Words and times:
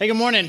Hey, 0.00 0.06
good 0.06 0.16
morning. 0.16 0.48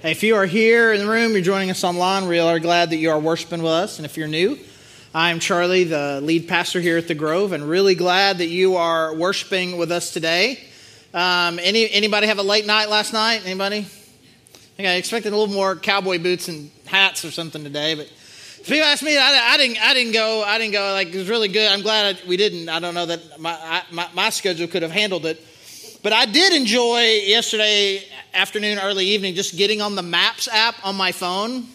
Hey, 0.00 0.12
if 0.12 0.22
you 0.22 0.34
are 0.36 0.46
here 0.46 0.94
in 0.94 1.00
the 1.00 1.06
room, 1.06 1.32
you're 1.32 1.42
joining 1.42 1.68
us 1.68 1.84
online, 1.84 2.26
we 2.26 2.38
are 2.38 2.58
glad 2.58 2.88
that 2.88 2.96
you 2.96 3.10
are 3.10 3.18
worshiping 3.18 3.62
with 3.62 3.70
us. 3.70 3.98
And 3.98 4.06
if 4.06 4.16
you're 4.16 4.28
new, 4.28 4.58
I'm 5.12 5.40
Charlie, 5.40 5.84
the 5.84 6.22
lead 6.22 6.48
pastor 6.48 6.80
here 6.80 6.96
at 6.96 7.06
the 7.06 7.14
Grove, 7.14 7.52
and 7.52 7.68
really 7.68 7.94
glad 7.94 8.38
that 8.38 8.46
you 8.46 8.76
are 8.76 9.14
worshiping 9.14 9.76
with 9.76 9.92
us 9.92 10.14
today. 10.14 10.58
Um, 11.12 11.58
any 11.58 11.90
anybody 11.90 12.28
have 12.28 12.38
a 12.38 12.42
late 12.42 12.64
night 12.64 12.88
last 12.88 13.12
night? 13.12 13.42
Anybody? 13.44 13.86
I 14.78 14.94
expected 14.94 15.34
a 15.34 15.36
little 15.36 15.54
more 15.54 15.76
cowboy 15.76 16.18
boots 16.18 16.48
and 16.48 16.70
hats 16.86 17.26
or 17.26 17.30
something 17.30 17.62
today, 17.62 17.94
but 17.94 18.06
if 18.06 18.66
people 18.66 18.86
ask 18.86 19.02
me, 19.02 19.18
I, 19.18 19.52
I, 19.52 19.58
didn't. 19.58 19.84
I 19.84 19.92
didn't 19.92 20.14
go. 20.14 20.42
I 20.42 20.56
didn't 20.56 20.72
go. 20.72 20.92
Like 20.94 21.08
it 21.08 21.16
was 21.16 21.28
really 21.28 21.48
good. 21.48 21.70
I'm 21.70 21.82
glad 21.82 22.16
I, 22.16 22.26
we 22.26 22.38
didn't. 22.38 22.70
I 22.70 22.80
don't 22.80 22.94
know 22.94 23.04
that 23.04 23.38
my, 23.38 23.52
I, 23.52 23.82
my 23.92 24.08
my 24.14 24.30
schedule 24.30 24.66
could 24.66 24.80
have 24.80 24.92
handled 24.92 25.26
it. 25.26 25.44
But 26.02 26.14
I 26.14 26.24
did 26.24 26.54
enjoy 26.54 27.02
yesterday 27.26 28.02
afternoon, 28.32 28.78
early 28.78 29.04
evening, 29.04 29.34
just 29.34 29.58
getting 29.58 29.82
on 29.82 29.96
the 29.96 30.02
Maps 30.02 30.48
app 30.48 30.74
on 30.82 30.96
my 30.96 31.12
phone 31.12 31.66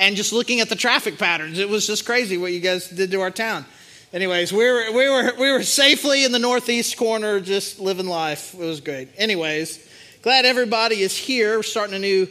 and 0.00 0.16
just 0.16 0.32
looking 0.32 0.58
at 0.58 0.68
the 0.68 0.74
traffic 0.74 1.16
patterns. 1.16 1.60
It 1.60 1.68
was 1.68 1.86
just 1.86 2.04
crazy 2.04 2.36
what 2.38 2.50
you 2.50 2.58
guys 2.58 2.88
did 2.88 3.12
to 3.12 3.20
our 3.20 3.30
town. 3.30 3.64
Anyways, 4.12 4.52
we 4.52 4.64
were, 4.64 4.90
we 4.90 5.08
were, 5.08 5.32
we 5.38 5.52
were 5.52 5.62
safely 5.62 6.24
in 6.24 6.32
the 6.32 6.40
northeast 6.40 6.96
corner, 6.96 7.38
just 7.38 7.78
living 7.78 8.06
life. 8.06 8.52
It 8.52 8.58
was 8.58 8.80
great. 8.80 9.10
Anyways, 9.16 9.88
glad 10.22 10.44
everybody 10.44 11.00
is 11.00 11.16
here. 11.16 11.56
We're 11.56 11.62
starting 11.62 11.94
a 11.94 12.00
new 12.00 12.26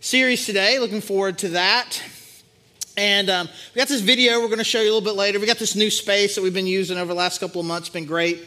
series 0.00 0.46
today. 0.46 0.78
Looking 0.78 1.02
forward 1.02 1.36
to 1.38 1.48
that. 1.50 2.02
And 2.96 3.28
um, 3.28 3.48
we 3.74 3.80
got 3.80 3.88
this 3.88 4.00
video 4.00 4.40
we're 4.40 4.46
going 4.46 4.58
to 4.58 4.64
show 4.64 4.80
you 4.80 4.90
a 4.90 4.94
little 4.94 5.02
bit 5.02 5.16
later. 5.16 5.38
We 5.40 5.46
got 5.46 5.58
this 5.58 5.76
new 5.76 5.90
space 5.90 6.36
that 6.36 6.42
we've 6.42 6.54
been 6.54 6.66
using 6.66 6.96
over 6.96 7.08
the 7.08 7.18
last 7.18 7.38
couple 7.38 7.60
of 7.60 7.66
months. 7.66 7.88
It's 7.88 7.92
been 7.92 8.06
great 8.06 8.38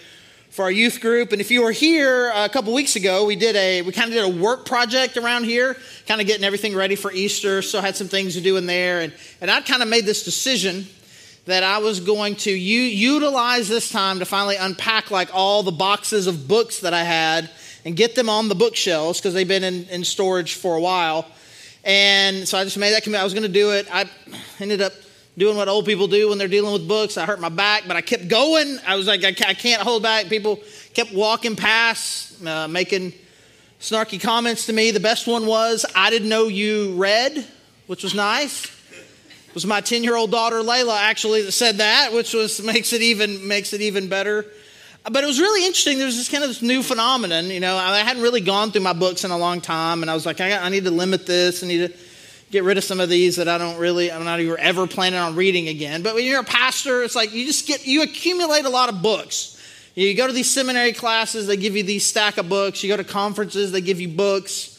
for 0.49 0.63
our 0.63 0.71
youth 0.71 0.99
group. 0.99 1.31
And 1.31 1.39
if 1.39 1.51
you 1.51 1.63
were 1.63 1.71
here 1.71 2.31
uh, 2.33 2.45
a 2.45 2.49
couple 2.49 2.73
weeks 2.73 2.95
ago, 2.95 3.25
we 3.25 3.35
did 3.35 3.55
a 3.55 3.81
we 3.83 3.91
kind 3.91 4.07
of 4.07 4.13
did 4.13 4.23
a 4.23 4.41
work 4.41 4.65
project 4.65 5.17
around 5.17 5.45
here, 5.45 5.77
kind 6.07 6.19
of 6.19 6.27
getting 6.27 6.43
everything 6.43 6.75
ready 6.75 6.95
for 6.95 7.11
Easter. 7.11 7.61
So 7.61 7.79
I 7.79 7.81
had 7.81 7.95
some 7.95 8.07
things 8.07 8.33
to 8.33 8.41
do 8.41 8.57
in 8.57 8.65
there, 8.65 9.01
and 9.01 9.13
and 9.41 9.51
I 9.51 9.61
kind 9.61 9.81
of 9.81 9.87
made 9.87 10.05
this 10.05 10.23
decision 10.23 10.87
that 11.45 11.63
I 11.63 11.79
was 11.79 11.99
going 11.99 12.35
to 12.37 12.51
u- 12.51 12.81
utilize 12.81 13.67
this 13.67 13.89
time 13.91 14.19
to 14.19 14.25
finally 14.25 14.55
unpack 14.55 15.09
like 15.09 15.29
all 15.33 15.63
the 15.63 15.71
boxes 15.71 16.27
of 16.27 16.47
books 16.47 16.81
that 16.81 16.93
I 16.93 17.03
had 17.03 17.49
and 17.85 17.95
get 17.95 18.15
them 18.15 18.29
on 18.29 18.49
the 18.49 18.55
bookshelves 18.55 19.19
because 19.19 19.33
they've 19.33 19.47
been 19.47 19.63
in, 19.63 19.85
in 19.85 20.03
storage 20.03 20.55
for 20.55 20.75
a 20.75 20.81
while. 20.81 21.25
And 21.83 22.47
so 22.47 22.57
I 22.57 22.63
just 22.65 22.77
made 22.77 22.91
that 22.91 23.03
commitment. 23.03 23.21
I 23.21 23.23
was 23.23 23.33
going 23.33 23.47
to 23.47 23.49
do 23.49 23.71
it. 23.71 23.87
I 23.91 24.05
ended 24.59 24.81
up 24.81 24.93
doing 25.37 25.55
what 25.55 25.67
old 25.67 25.85
people 25.85 26.07
do 26.07 26.29
when 26.29 26.37
they're 26.37 26.47
dealing 26.47 26.73
with 26.73 26.87
books. 26.87 27.17
I 27.17 27.25
hurt 27.25 27.39
my 27.39 27.49
back, 27.49 27.83
but 27.87 27.95
I 27.95 28.01
kept 28.01 28.27
going. 28.27 28.77
I 28.85 28.95
was 28.95 29.07
like, 29.07 29.23
I 29.23 29.31
can't 29.31 29.81
hold 29.81 30.03
back. 30.03 30.27
People 30.27 30.59
kept 30.93 31.13
walking 31.13 31.55
past, 31.55 32.45
uh, 32.45 32.67
making 32.67 33.13
snarky 33.79 34.21
comments 34.21 34.65
to 34.65 34.73
me. 34.73 34.91
The 34.91 34.99
best 34.99 35.27
one 35.27 35.45
was, 35.45 35.85
I 35.95 36.09
didn't 36.09 36.29
know 36.29 36.47
you 36.47 36.95
read, 36.95 37.45
which 37.87 38.03
was 38.03 38.13
nice. 38.13 38.65
It 38.65 39.55
was 39.55 39.65
my 39.65 39.81
10 39.81 40.03
year 40.03 40.15
old 40.15 40.31
daughter, 40.31 40.57
Layla, 40.57 40.97
actually, 40.97 41.41
that 41.43 41.53
said 41.53 41.77
that, 41.77 42.13
which 42.13 42.33
was, 42.33 42.61
makes, 42.61 42.93
it 42.93 43.01
even, 43.01 43.47
makes 43.47 43.73
it 43.73 43.81
even 43.81 44.09
better. 44.09 44.45
But 45.09 45.23
it 45.23 45.27
was 45.27 45.39
really 45.39 45.65
interesting. 45.65 45.97
There 45.97 46.05
was 46.05 46.17
this 46.17 46.29
kind 46.29 46.43
of 46.43 46.49
this 46.49 46.61
new 46.61 46.83
phenomenon. 46.83 47.45
You 47.45 47.59
know, 47.59 47.77
I 47.77 47.99
hadn't 47.99 48.21
really 48.21 48.41
gone 48.41 48.71
through 48.71 48.81
my 48.81 48.93
books 48.93 49.23
in 49.23 49.31
a 49.31 49.37
long 49.37 49.61
time, 49.61 50.01
and 50.01 50.11
I 50.11 50.13
was 50.13 50.25
like, 50.25 50.41
I, 50.41 50.57
I 50.57 50.69
need 50.69 50.83
to 50.83 50.91
limit 50.91 51.25
this. 51.25 51.63
I 51.63 51.67
need 51.67 51.87
to 51.87 51.97
get 52.51 52.63
rid 52.63 52.77
of 52.77 52.83
some 52.83 52.99
of 52.99 53.09
these 53.09 53.35
that 53.35 53.47
I 53.47 53.57
don't 53.57 53.77
really, 53.77 54.11
I'm 54.11 54.23
not 54.23 54.39
even 54.39 54.55
ever 54.59 54.87
planning 54.87 55.19
on 55.19 55.35
reading 55.35 55.67
again. 55.67 56.01
But 56.01 56.15
when 56.15 56.25
you're 56.25 56.39
a 56.39 56.43
pastor, 56.43 57.03
it's 57.03 57.15
like 57.15 57.33
you 57.33 57.45
just 57.45 57.67
get, 57.67 57.85
you 57.85 58.01
accumulate 58.01 58.65
a 58.65 58.69
lot 58.69 58.89
of 58.89 59.01
books. 59.01 59.55
You 59.95 60.13
go 60.15 60.27
to 60.27 60.33
these 60.33 60.49
seminary 60.49 60.93
classes, 60.93 61.47
they 61.47 61.57
give 61.57 61.75
you 61.75 61.83
these 61.83 62.05
stack 62.05 62.37
of 62.37 62.47
books. 62.47 62.83
You 62.83 62.89
go 62.89 62.97
to 62.97 63.03
conferences, 63.03 63.71
they 63.71 63.81
give 63.81 63.99
you 63.99 64.07
books. 64.07 64.75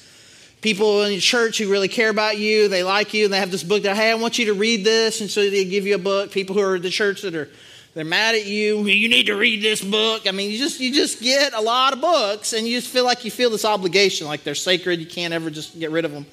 People 0.62 1.02
in 1.04 1.12
your 1.12 1.20
church 1.20 1.58
who 1.58 1.70
really 1.70 1.88
care 1.88 2.10
about 2.10 2.38
you, 2.38 2.68
they 2.68 2.82
like 2.82 3.14
you, 3.14 3.24
and 3.24 3.32
they 3.32 3.38
have 3.38 3.50
this 3.50 3.62
book 3.62 3.82
that, 3.84 3.96
hey, 3.96 4.10
I 4.10 4.14
want 4.14 4.38
you 4.38 4.46
to 4.46 4.54
read 4.54 4.84
this. 4.84 5.20
And 5.20 5.30
so 5.30 5.48
they 5.48 5.64
give 5.64 5.86
you 5.86 5.94
a 5.94 5.98
book. 5.98 6.32
People 6.32 6.54
who 6.54 6.62
are 6.62 6.76
at 6.76 6.82
the 6.82 6.90
church 6.90 7.22
that 7.22 7.34
are, 7.34 7.48
they're 7.94 8.04
mad 8.04 8.34
at 8.34 8.46
you. 8.46 8.84
You 8.84 9.08
need 9.08 9.26
to 9.26 9.34
read 9.34 9.62
this 9.62 9.82
book. 9.82 10.26
I 10.26 10.32
mean, 10.32 10.50
you 10.50 10.58
just, 10.58 10.80
you 10.80 10.92
just 10.92 11.20
get 11.20 11.54
a 11.54 11.60
lot 11.60 11.92
of 11.92 12.00
books 12.00 12.52
and 12.52 12.66
you 12.66 12.78
just 12.78 12.92
feel 12.92 13.04
like 13.04 13.24
you 13.24 13.30
feel 13.30 13.50
this 13.50 13.64
obligation, 13.64 14.26
like 14.26 14.44
they're 14.44 14.54
sacred. 14.54 15.00
You 15.00 15.06
can't 15.06 15.34
ever 15.34 15.50
just 15.50 15.78
get 15.78 15.90
rid 15.90 16.04
of 16.04 16.12
them. 16.12 16.26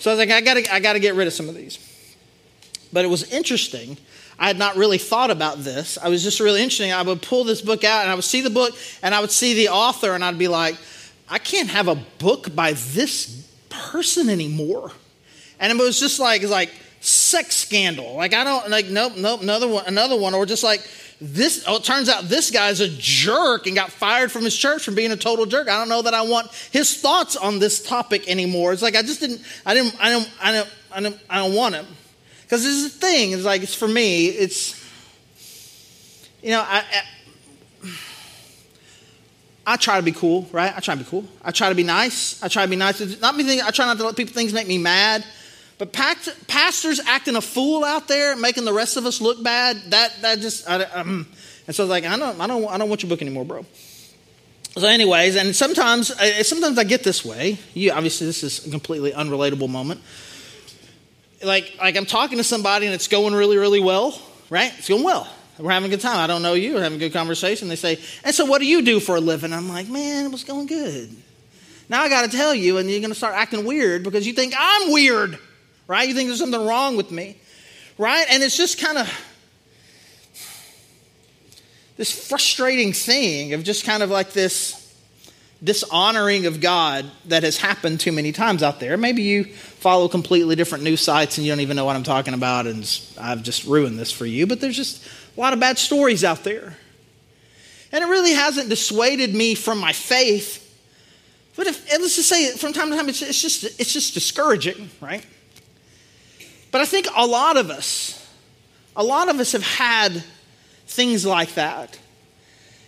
So 0.00 0.10
I 0.10 0.14
was 0.14 0.18
like, 0.18 0.30
I 0.30 0.40
gotta, 0.40 0.74
I 0.74 0.80
gotta 0.80 0.98
get 0.98 1.14
rid 1.14 1.26
of 1.26 1.32
some 1.32 1.48
of 1.48 1.54
these. 1.54 1.78
But 2.92 3.04
it 3.04 3.08
was 3.08 3.30
interesting. 3.32 3.98
I 4.38 4.46
had 4.46 4.58
not 4.58 4.76
really 4.76 4.96
thought 4.96 5.30
about 5.30 5.62
this. 5.62 5.98
I 5.98 6.08
was 6.08 6.22
just 6.22 6.40
really 6.40 6.62
interesting. 6.62 6.90
I 6.90 7.02
would 7.02 7.20
pull 7.20 7.44
this 7.44 7.60
book 7.60 7.84
out 7.84 8.02
and 8.02 8.10
I 8.10 8.14
would 8.14 8.24
see 8.24 8.40
the 8.40 8.50
book 8.50 8.74
and 9.02 9.14
I 9.14 9.20
would 9.20 9.30
see 9.30 9.54
the 9.54 9.68
author 9.68 10.14
and 10.14 10.24
I'd 10.24 10.38
be 10.38 10.48
like, 10.48 10.76
I 11.28 11.38
can't 11.38 11.68
have 11.68 11.86
a 11.86 11.94
book 12.18 12.54
by 12.56 12.72
this 12.72 13.46
person 13.68 14.30
anymore. 14.30 14.90
And 15.60 15.70
it 15.70 15.76
was 15.80 16.00
just 16.00 16.18
like, 16.18 16.42
it's 16.42 16.50
like 16.50 16.70
sex 17.00 17.54
scandal. 17.56 18.16
Like 18.16 18.32
I 18.32 18.42
don't 18.42 18.70
like 18.70 18.86
nope, 18.86 19.14
nope, 19.18 19.42
another 19.42 19.68
one, 19.68 19.84
another 19.86 20.18
one, 20.18 20.34
or 20.34 20.46
just 20.46 20.64
like 20.64 20.80
this 21.20 21.64
oh, 21.66 21.76
it 21.76 21.84
turns 21.84 22.08
out 22.08 22.24
this 22.24 22.50
guy's 22.50 22.80
a 22.80 22.88
jerk 22.88 23.66
and 23.66 23.76
got 23.76 23.90
fired 23.90 24.32
from 24.32 24.42
his 24.42 24.56
church 24.56 24.84
for 24.84 24.90
being 24.90 25.12
a 25.12 25.16
total 25.16 25.44
jerk 25.44 25.68
i 25.68 25.78
don't 25.78 25.88
know 25.88 26.02
that 26.02 26.14
i 26.14 26.22
want 26.22 26.50
his 26.72 26.96
thoughts 26.98 27.36
on 27.36 27.58
this 27.58 27.82
topic 27.82 28.26
anymore 28.28 28.72
it's 28.72 28.82
like 28.82 28.96
i 28.96 29.02
just 29.02 29.20
didn't 29.20 29.40
i 29.66 29.74
didn't 29.74 29.94
i 30.00 30.10
don't 30.10 30.30
i 30.40 30.52
don't 30.52 30.70
i 30.92 31.00
don't, 31.00 31.18
I 31.28 31.38
don't 31.38 31.54
want 31.54 31.74
him 31.74 31.86
because 32.42 32.64
this 32.64 32.72
is 32.72 32.92
the 32.92 33.06
thing 33.06 33.32
it's 33.32 33.44
like 33.44 33.62
it's 33.62 33.74
for 33.74 33.88
me 33.88 34.28
it's 34.28 34.82
you 36.42 36.50
know 36.50 36.60
I, 36.60 36.78
I 36.78 37.02
I 39.66 39.76
try 39.76 39.98
to 39.98 40.02
be 40.02 40.10
cool, 40.10 40.48
right? 40.50 40.72
I 40.74 40.80
try 40.80 40.94
to 40.94 41.04
be 41.04 41.08
cool. 41.08 41.24
I 41.44 41.52
try 41.52 41.68
to 41.68 41.76
be 41.76 41.84
nice. 41.84 42.42
I 42.42 42.48
try 42.48 42.64
to 42.64 42.68
be 42.68 42.74
nice. 42.74 43.20
not 43.20 43.36
me 43.36 43.60
I 43.60 43.70
try 43.70 43.86
not 43.86 43.98
to 43.98 44.04
let 44.04 44.16
people 44.16 44.34
things 44.34 44.52
make 44.52 44.66
me 44.66 44.78
mad. 44.78 45.24
But 45.80 45.94
pastors 45.94 47.00
acting 47.06 47.36
a 47.36 47.40
fool 47.40 47.86
out 47.86 48.06
there, 48.06 48.36
making 48.36 48.66
the 48.66 48.72
rest 48.72 48.98
of 48.98 49.06
us 49.06 49.18
look 49.18 49.42
bad, 49.42 49.78
that, 49.92 50.12
that 50.20 50.40
just, 50.40 50.68
I, 50.68 50.82
um, 50.82 51.26
and 51.66 51.74
so 51.74 51.82
I 51.82 51.84
was 51.84 51.90
like, 51.90 52.04
I 52.04 52.18
don't, 52.18 52.38
I, 52.38 52.46
don't, 52.46 52.66
I 52.66 52.76
don't 52.76 52.90
want 52.90 53.02
your 53.02 53.08
book 53.08 53.22
anymore, 53.22 53.46
bro. 53.46 53.64
So, 54.76 54.86
anyways, 54.86 55.36
and 55.36 55.56
sometimes, 55.56 56.08
sometimes 56.46 56.76
I 56.76 56.84
get 56.84 57.02
this 57.02 57.24
way. 57.24 57.58
You, 57.72 57.92
obviously, 57.92 58.26
this 58.26 58.42
is 58.42 58.66
a 58.66 58.70
completely 58.70 59.12
unrelatable 59.12 59.70
moment. 59.70 60.02
Like, 61.42 61.74
like 61.78 61.96
I'm 61.96 62.04
talking 62.04 62.36
to 62.36 62.44
somebody 62.44 62.84
and 62.84 62.94
it's 62.94 63.08
going 63.08 63.32
really, 63.32 63.56
really 63.56 63.80
well, 63.80 64.20
right? 64.50 64.74
It's 64.76 64.90
going 64.90 65.02
well. 65.02 65.26
We're 65.58 65.70
having 65.70 65.90
a 65.90 65.96
good 65.96 66.02
time. 66.02 66.18
I 66.18 66.26
don't 66.26 66.42
know 66.42 66.52
you. 66.52 66.74
We're 66.74 66.82
having 66.82 66.96
a 66.96 67.00
good 67.00 67.14
conversation. 67.14 67.68
They 67.68 67.76
say, 67.76 67.98
and 68.22 68.34
so 68.34 68.44
what 68.44 68.58
do 68.58 68.66
you 68.66 68.82
do 68.82 69.00
for 69.00 69.16
a 69.16 69.20
living? 69.20 69.54
I'm 69.54 69.70
like, 69.70 69.88
man, 69.88 70.26
it 70.26 70.30
was 70.30 70.44
going 70.44 70.66
good. 70.66 71.08
Now 71.88 72.02
I 72.02 72.10
got 72.10 72.30
to 72.30 72.36
tell 72.36 72.54
you, 72.54 72.76
and 72.76 72.90
you're 72.90 73.00
going 73.00 73.12
to 73.12 73.16
start 73.16 73.34
acting 73.34 73.64
weird 73.64 74.02
because 74.02 74.26
you 74.26 74.34
think 74.34 74.52
I'm 74.54 74.92
weird 74.92 75.38
right? 75.90 76.08
You 76.08 76.14
think 76.14 76.28
there's 76.28 76.38
something 76.38 76.64
wrong 76.64 76.96
with 76.96 77.10
me, 77.10 77.36
right? 77.98 78.24
And 78.30 78.44
it's 78.44 78.56
just 78.56 78.80
kind 78.80 78.96
of 78.96 79.12
this 81.96 82.28
frustrating 82.28 82.92
thing 82.92 83.54
of 83.54 83.64
just 83.64 83.84
kind 83.84 84.04
of 84.04 84.08
like 84.08 84.32
this 84.32 84.76
dishonoring 85.64 86.46
of 86.46 86.60
God 86.60 87.10
that 87.24 87.42
has 87.42 87.56
happened 87.56 87.98
too 87.98 88.12
many 88.12 88.30
times 88.30 88.62
out 88.62 88.78
there. 88.78 88.96
Maybe 88.96 89.22
you 89.22 89.42
follow 89.42 90.06
completely 90.06 90.54
different 90.54 90.84
news 90.84 91.00
sites 91.00 91.38
and 91.38 91.44
you 91.44 91.50
don't 91.50 91.58
even 91.58 91.76
know 91.76 91.84
what 91.84 91.96
I'm 91.96 92.04
talking 92.04 92.34
about, 92.34 92.68
and 92.68 92.88
I've 93.20 93.42
just 93.42 93.64
ruined 93.64 93.98
this 93.98 94.12
for 94.12 94.26
you, 94.26 94.46
but 94.46 94.60
there's 94.60 94.76
just 94.76 95.04
a 95.36 95.40
lot 95.40 95.52
of 95.52 95.58
bad 95.58 95.76
stories 95.76 96.22
out 96.22 96.44
there. 96.44 96.76
And 97.90 98.04
it 98.04 98.06
really 98.06 98.34
hasn't 98.34 98.68
dissuaded 98.68 99.34
me 99.34 99.56
from 99.56 99.78
my 99.78 99.92
faith. 99.92 100.68
But 101.56 101.66
if, 101.66 101.90
let's 101.90 102.14
just 102.14 102.28
say 102.28 102.52
from 102.52 102.72
time 102.72 102.90
to 102.90 102.96
time, 102.96 103.08
it's, 103.08 103.22
it's, 103.22 103.42
just, 103.42 103.64
it's 103.64 103.92
just 103.92 104.14
discouraging, 104.14 104.88
right? 105.00 105.26
But 106.70 106.80
I 106.80 106.84
think 106.84 107.06
a 107.14 107.26
lot 107.26 107.56
of 107.56 107.70
us, 107.70 108.16
a 108.96 109.02
lot 109.02 109.28
of 109.28 109.40
us 109.40 109.52
have 109.52 109.62
had 109.62 110.22
things 110.86 111.26
like 111.26 111.54
that. 111.54 111.98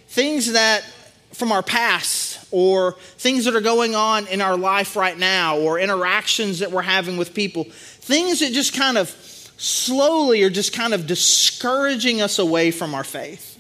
Things 0.09 0.53
that 0.53 0.85
from 1.33 1.51
our 1.51 1.63
past, 1.63 2.47
or 2.51 2.93
things 3.17 3.47
that 3.47 3.57
are 3.57 3.63
going 3.63 3.95
on 3.95 4.27
in 4.27 4.43
our 4.43 4.57
life 4.57 4.97
right 4.97 5.19
now, 5.19 5.59
or 5.59 5.79
interactions 5.79 6.59
that 6.59 6.71
we're 6.71 6.83
having 6.83 7.17
with 7.17 7.33
people. 7.33 7.65
Things 7.65 8.41
that 8.41 8.53
just 8.53 8.75
kind 8.75 8.99
of 8.99 9.09
slowly 9.57 10.43
are 10.43 10.51
just 10.51 10.75
kind 10.75 10.93
of 10.93 11.07
discouraging 11.07 12.21
us 12.21 12.39
away 12.39 12.71
from 12.71 12.95
our 12.95 13.05
faith. 13.05 13.59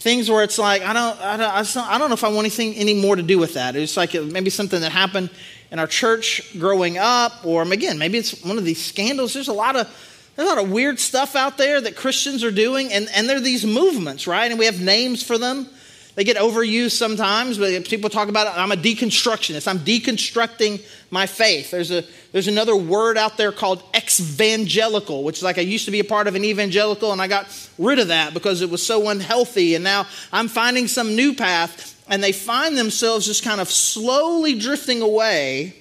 Things 0.00 0.30
where 0.30 0.42
it's 0.42 0.58
like, 0.58 0.82
I 0.82 0.92
don't, 0.92 1.20
I 1.20 1.36
don't, 1.36 1.76
I 1.76 1.98
don't 1.98 2.08
know 2.08 2.14
if 2.14 2.24
I 2.24 2.28
want 2.28 2.40
anything 2.40 2.74
any 2.74 2.94
more 2.94 3.16
to 3.16 3.22
do 3.22 3.38
with 3.38 3.54
that. 3.54 3.76
It's 3.76 3.96
like 3.96 4.14
uh, 4.14 4.22
maybe 4.22 4.50
something 4.50 4.80
that 4.80 4.92
happened 4.92 5.30
in 5.70 5.78
our 5.78 5.86
church 5.86 6.58
growing 6.58 6.98
up, 6.98 7.44
or 7.44 7.62
again, 7.62 7.98
maybe 7.98 8.18
it's 8.18 8.42
one 8.44 8.58
of 8.58 8.64
these 8.64 8.84
scandals. 8.84 9.34
There's 9.34 9.48
a 9.48 9.52
lot 9.52 9.76
of 9.76 9.88
there's 10.36 10.48
a 10.48 10.54
lot 10.54 10.64
of 10.64 10.70
weird 10.70 10.98
stuff 10.98 11.36
out 11.36 11.58
there 11.58 11.80
that 11.80 11.96
Christians 11.96 12.42
are 12.44 12.50
doing, 12.50 12.92
and, 12.92 13.08
and 13.14 13.28
there 13.28 13.36
are 13.36 13.40
these 13.40 13.66
movements, 13.66 14.26
right? 14.26 14.50
And 14.50 14.58
we 14.58 14.64
have 14.64 14.80
names 14.80 15.22
for 15.22 15.36
them. 15.36 15.66
they 16.14 16.24
get 16.24 16.36
overused 16.36 16.92
sometimes, 16.92 17.58
but 17.58 17.84
people 17.88 18.08
talk 18.08 18.28
about. 18.28 18.56
I'm 18.56 18.72
a 18.72 18.76
deconstructionist. 18.76 19.68
I'm 19.68 19.80
deconstructing 19.80 20.82
my 21.10 21.26
faith. 21.26 21.70
There's, 21.72 21.90
a, 21.90 22.04
there's 22.32 22.48
another 22.48 22.76
word 22.76 23.18
out 23.18 23.36
there 23.36 23.52
called 23.52 23.82
evangelical, 23.94 25.24
which 25.24 25.38
is 25.38 25.42
like 25.42 25.58
I 25.58 25.62
used 25.62 25.84
to 25.84 25.90
be 25.90 26.00
a 26.00 26.04
part 26.04 26.26
of 26.26 26.34
an 26.34 26.44
evangelical 26.44 27.12
and 27.12 27.20
I 27.20 27.28
got 27.28 27.46
rid 27.78 27.98
of 27.98 28.08
that 28.08 28.32
because 28.32 28.62
it 28.62 28.70
was 28.70 28.84
so 28.84 29.08
unhealthy. 29.08 29.74
And 29.74 29.84
now 29.84 30.06
I'm 30.32 30.48
finding 30.48 30.88
some 30.88 31.16
new 31.16 31.34
path, 31.34 31.99
and 32.10 32.22
they 32.22 32.32
find 32.32 32.76
themselves 32.76 33.24
just 33.24 33.42
kind 33.42 33.60
of 33.60 33.70
slowly 33.70 34.58
drifting 34.58 35.00
away 35.00 35.74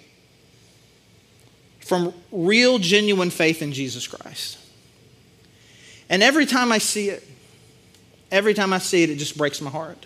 from 1.81 2.13
real, 2.31 2.79
genuine 2.79 3.31
faith 3.31 3.61
in 3.61 3.73
Jesus 3.73 4.07
Christ. 4.07 4.57
And 6.09 6.23
every 6.23 6.45
time 6.45 6.71
I 6.71 6.77
see 6.77 7.09
it, 7.09 7.27
every 8.31 8.53
time 8.53 8.71
I 8.71 8.77
see 8.77 9.03
it, 9.03 9.09
it 9.09 9.17
just 9.17 9.37
breaks 9.37 9.59
my 9.59 9.69
heart 9.69 10.05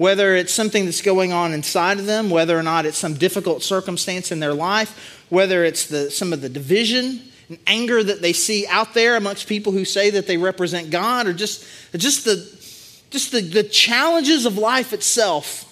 whether 0.00 0.34
it's 0.34 0.54
something 0.54 0.86
that's 0.86 1.02
going 1.02 1.30
on 1.30 1.52
inside 1.52 1.98
of 1.98 2.06
them, 2.06 2.30
whether 2.30 2.58
or 2.58 2.62
not 2.62 2.86
it's 2.86 2.96
some 2.96 3.12
difficult 3.12 3.62
circumstance 3.62 4.32
in 4.32 4.40
their 4.40 4.54
life, 4.54 5.26
whether 5.28 5.62
it's 5.62 5.88
the, 5.88 6.10
some 6.10 6.32
of 6.32 6.40
the 6.40 6.48
division 6.48 7.20
and 7.50 7.58
anger 7.66 8.02
that 8.02 8.22
they 8.22 8.32
see 8.32 8.66
out 8.68 8.94
there 8.94 9.14
amongst 9.16 9.46
people 9.46 9.72
who 9.72 9.84
say 9.84 10.08
that 10.08 10.26
they 10.26 10.38
represent 10.38 10.88
God, 10.88 11.26
or 11.26 11.34
just, 11.34 11.66
just, 11.94 12.24
the, 12.24 12.36
just 13.10 13.32
the, 13.32 13.40
the 13.40 13.64
challenges 13.64 14.46
of 14.46 14.56
life 14.56 14.92
itself. 14.92 15.66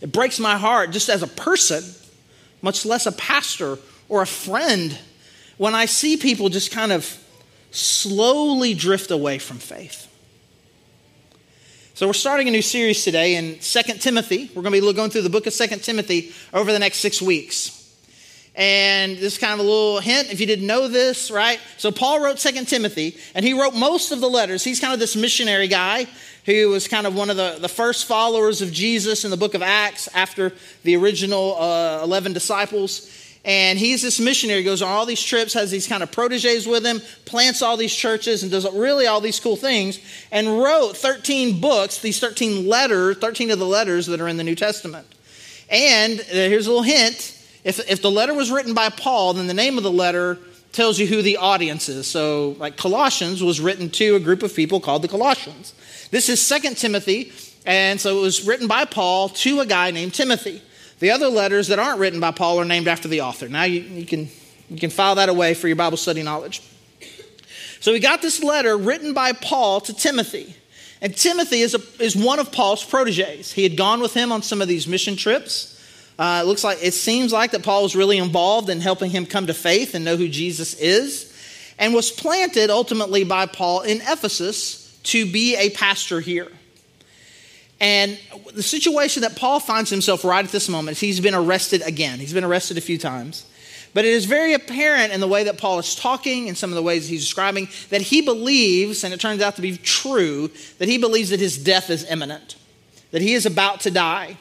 It 0.00 0.12
breaks 0.12 0.38
my 0.38 0.56
heart 0.56 0.90
just 0.90 1.08
as 1.08 1.22
a 1.22 1.26
person, 1.26 1.84
much 2.62 2.84
less 2.84 3.06
a 3.06 3.12
pastor 3.12 3.78
or 4.08 4.22
a 4.22 4.26
friend, 4.26 4.98
when 5.56 5.74
I 5.74 5.86
see 5.86 6.16
people 6.16 6.48
just 6.48 6.70
kind 6.70 6.92
of 6.92 7.22
slowly 7.70 8.74
drift 8.74 9.10
away 9.10 9.38
from 9.38 9.58
faith. 9.58 10.06
So 11.94 12.06
we're 12.06 12.12
starting 12.12 12.46
a 12.48 12.50
new 12.50 12.62
series 12.62 13.04
today 13.04 13.36
in 13.36 13.58
2 13.58 13.82
Timothy. 13.94 14.50
We're 14.54 14.62
going 14.62 14.74
to 14.74 14.80
be 14.80 14.92
going 14.92 15.10
through 15.10 15.22
the 15.22 15.30
book 15.30 15.46
of 15.46 15.54
2 15.54 15.66
Timothy 15.78 16.32
over 16.52 16.70
the 16.72 16.78
next 16.78 16.98
six 16.98 17.22
weeks. 17.22 17.75
And 18.56 19.18
this 19.18 19.34
is 19.34 19.38
kind 19.38 19.52
of 19.52 19.58
a 19.58 19.62
little 19.62 20.00
hint 20.00 20.32
if 20.32 20.40
you 20.40 20.46
didn't 20.46 20.66
know 20.66 20.88
this, 20.88 21.30
right? 21.30 21.60
So 21.76 21.92
Paul 21.92 22.20
wrote 22.20 22.38
Second 22.38 22.66
Timothy, 22.66 23.18
and 23.34 23.44
he 23.44 23.52
wrote 23.52 23.74
most 23.74 24.12
of 24.12 24.20
the 24.20 24.30
letters. 24.30 24.64
He's 24.64 24.80
kind 24.80 24.94
of 24.94 24.98
this 24.98 25.14
missionary 25.14 25.68
guy 25.68 26.06
who 26.46 26.70
was 26.70 26.88
kind 26.88 27.06
of 27.06 27.14
one 27.14 27.28
of 27.28 27.36
the, 27.36 27.58
the 27.60 27.68
first 27.68 28.06
followers 28.06 28.62
of 28.62 28.72
Jesus 28.72 29.24
in 29.26 29.30
the 29.30 29.36
book 29.36 29.52
of 29.52 29.62
Acts 29.62 30.08
after 30.14 30.54
the 30.84 30.96
original 30.96 31.56
uh, 31.60 32.00
11 32.02 32.32
disciples. 32.32 33.12
And 33.44 33.78
he's 33.78 34.00
this 34.00 34.18
missionary, 34.18 34.62
goes 34.62 34.80
on 34.80 34.88
all 34.88 35.06
these 35.06 35.22
trips, 35.22 35.52
has 35.52 35.70
these 35.70 35.86
kind 35.86 36.02
of 36.02 36.10
proteges 36.10 36.66
with 36.66 36.84
him, 36.84 37.02
plants 37.26 37.62
all 37.62 37.76
these 37.76 37.94
churches, 37.94 38.42
and 38.42 38.50
does 38.50 38.68
really 38.72 39.06
all 39.06 39.20
these 39.20 39.38
cool 39.38 39.56
things, 39.56 40.00
and 40.32 40.58
wrote 40.58 40.96
13 40.96 41.60
books, 41.60 41.98
these 41.98 42.18
13 42.18 42.66
letters, 42.66 43.18
13 43.18 43.50
of 43.50 43.58
the 43.58 43.66
letters 43.66 44.06
that 44.06 44.20
are 44.20 44.28
in 44.28 44.36
the 44.36 44.44
New 44.44 44.56
Testament. 44.56 45.06
And 45.68 46.20
uh, 46.20 46.24
here's 46.32 46.66
a 46.66 46.70
little 46.70 46.82
hint 46.82 47.35
if, 47.66 47.80
if 47.90 48.00
the 48.00 48.10
letter 48.12 48.32
was 48.32 48.52
written 48.52 48.74
by 48.74 48.90
Paul, 48.90 49.34
then 49.34 49.48
the 49.48 49.54
name 49.54 49.76
of 49.76 49.82
the 49.82 49.90
letter 49.90 50.38
tells 50.70 51.00
you 51.00 51.06
who 51.08 51.20
the 51.20 51.36
audience 51.36 51.88
is. 51.88 52.06
So, 52.06 52.54
like 52.60 52.76
Colossians 52.76 53.42
was 53.42 53.60
written 53.60 53.90
to 53.90 54.14
a 54.14 54.20
group 54.20 54.44
of 54.44 54.54
people 54.54 54.78
called 54.78 55.02
the 55.02 55.08
Colossians. 55.08 55.74
This 56.12 56.28
is 56.28 56.40
Second 56.40 56.76
Timothy, 56.76 57.32
and 57.66 58.00
so 58.00 58.18
it 58.18 58.22
was 58.22 58.46
written 58.46 58.68
by 58.68 58.84
Paul 58.84 59.30
to 59.30 59.58
a 59.58 59.66
guy 59.66 59.90
named 59.90 60.14
Timothy. 60.14 60.62
The 61.00 61.10
other 61.10 61.26
letters 61.26 61.66
that 61.66 61.80
aren't 61.80 61.98
written 61.98 62.20
by 62.20 62.30
Paul 62.30 62.60
are 62.60 62.64
named 62.64 62.86
after 62.86 63.08
the 63.08 63.22
author. 63.22 63.48
Now 63.48 63.64
you, 63.64 63.80
you, 63.80 64.06
can, 64.06 64.28
you 64.70 64.78
can 64.78 64.90
file 64.90 65.16
that 65.16 65.28
away 65.28 65.54
for 65.54 65.66
your 65.66 65.76
Bible 65.76 65.96
study 65.96 66.22
knowledge. 66.22 66.62
So 67.80 67.90
we 67.90 67.98
got 67.98 68.22
this 68.22 68.44
letter 68.44 68.76
written 68.76 69.12
by 69.12 69.32
Paul 69.32 69.80
to 69.82 69.92
Timothy. 69.92 70.54
And 71.02 71.14
Timothy 71.14 71.62
is, 71.62 71.74
a, 71.74 71.80
is 72.02 72.14
one 72.14 72.38
of 72.38 72.52
Paul's 72.52 72.84
proteges. 72.84 73.52
He 73.52 73.64
had 73.64 73.76
gone 73.76 74.00
with 74.00 74.14
him 74.14 74.30
on 74.30 74.42
some 74.42 74.62
of 74.62 74.68
these 74.68 74.86
mission 74.86 75.16
trips. 75.16 75.75
Uh, 76.18 76.40
it 76.42 76.46
looks 76.46 76.64
like 76.64 76.78
it 76.82 76.94
seems 76.94 77.32
like 77.32 77.50
that 77.50 77.62
Paul 77.62 77.82
was 77.82 77.94
really 77.94 78.18
involved 78.18 78.70
in 78.70 78.80
helping 78.80 79.10
him 79.10 79.26
come 79.26 79.46
to 79.48 79.54
faith 79.54 79.94
and 79.94 80.04
know 80.04 80.16
who 80.16 80.28
Jesus 80.28 80.74
is, 80.74 81.32
and 81.78 81.92
was 81.92 82.10
planted 82.10 82.70
ultimately 82.70 83.24
by 83.24 83.46
Paul 83.46 83.82
in 83.82 84.00
Ephesus 84.00 84.98
to 85.04 85.30
be 85.30 85.56
a 85.56 85.70
pastor 85.70 86.20
here. 86.20 86.50
And 87.78 88.18
the 88.54 88.62
situation 88.62 89.22
that 89.22 89.36
Paul 89.36 89.60
finds 89.60 89.90
himself 89.90 90.24
right 90.24 90.44
at 90.44 90.50
this 90.50 90.68
moment 90.68 90.96
is 90.96 91.00
he's 91.00 91.20
been 91.20 91.34
arrested 91.34 91.82
again. 91.82 92.18
He's 92.18 92.32
been 92.32 92.44
arrested 92.44 92.78
a 92.78 92.80
few 92.80 92.96
times. 92.96 93.44
But 93.92 94.04
it 94.04 94.12
is 94.12 94.24
very 94.24 94.54
apparent 94.54 95.12
in 95.12 95.20
the 95.20 95.28
way 95.28 95.44
that 95.44 95.58
Paul 95.58 95.78
is 95.78 95.94
talking 95.94 96.48
and 96.48 96.56
some 96.56 96.70
of 96.70 96.76
the 96.76 96.82
ways 96.82 97.08
he's 97.08 97.22
describing 97.22 97.68
that 97.90 98.00
he 98.02 98.22
believes, 98.22 99.04
and 99.04 99.12
it 99.12 99.20
turns 99.20 99.42
out 99.42 99.56
to 99.56 99.62
be 99.62 99.76
true, 99.76 100.50
that 100.78 100.88
he 100.88 100.98
believes 100.98 101.30
that 101.30 101.40
his 101.40 101.56
death 101.56 101.88
is 101.90 102.04
imminent, 102.10 102.56
that 103.10 103.22
he 103.22 103.34
is 103.34 103.46
about 103.46 103.80
to 103.80 103.90
die. 103.90 104.36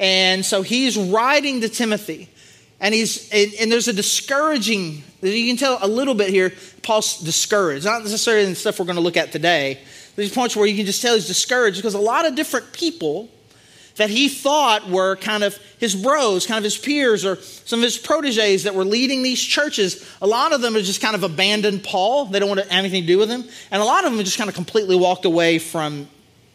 And 0.00 0.44
so 0.44 0.62
he's 0.62 0.96
writing 0.96 1.60
to 1.60 1.68
Timothy. 1.68 2.30
And 2.80 2.94
he's 2.94 3.30
and, 3.30 3.52
and 3.60 3.70
there's 3.70 3.86
a 3.86 3.92
discouraging, 3.92 5.02
you 5.20 5.46
can 5.46 5.58
tell 5.58 5.78
a 5.82 5.86
little 5.86 6.14
bit 6.14 6.30
here, 6.30 6.54
Paul's 6.82 7.18
discouraged. 7.18 7.84
Not 7.84 8.02
necessarily 8.02 8.46
the 8.46 8.54
stuff 8.54 8.80
we're 8.80 8.86
going 8.86 8.96
to 8.96 9.02
look 9.02 9.18
at 9.18 9.30
today, 9.30 9.78
these 10.16 10.34
points 10.34 10.56
where 10.56 10.66
you 10.66 10.74
can 10.74 10.86
just 10.86 11.02
tell 11.02 11.14
he's 11.14 11.28
discouraged 11.28 11.76
because 11.76 11.92
a 11.92 12.00
lot 12.00 12.26
of 12.26 12.34
different 12.34 12.72
people 12.72 13.28
that 13.96 14.08
he 14.08 14.30
thought 14.30 14.88
were 14.88 15.16
kind 15.16 15.44
of 15.44 15.58
his 15.78 15.94
bros, 15.94 16.46
kind 16.46 16.56
of 16.56 16.64
his 16.64 16.78
peers, 16.78 17.22
or 17.26 17.36
some 17.36 17.80
of 17.80 17.84
his 17.84 17.98
proteges 17.98 18.62
that 18.62 18.74
were 18.74 18.84
leading 18.84 19.22
these 19.22 19.42
churches, 19.42 20.10
a 20.22 20.26
lot 20.26 20.54
of 20.54 20.62
them 20.62 20.74
have 20.74 20.84
just 20.84 21.02
kind 21.02 21.14
of 21.14 21.22
abandoned 21.22 21.84
Paul. 21.84 22.24
They 22.24 22.38
don't 22.38 22.48
want 22.48 22.62
to 22.62 22.66
have 22.72 22.78
anything 22.78 23.02
to 23.02 23.06
do 23.06 23.18
with 23.18 23.28
him. 23.28 23.44
And 23.70 23.82
a 23.82 23.84
lot 23.84 24.04
of 24.04 24.10
them 24.10 24.16
have 24.16 24.24
just 24.24 24.38
kind 24.38 24.48
of 24.48 24.56
completely 24.56 24.96
walked 24.96 25.26
away 25.26 25.58
from 25.58 26.08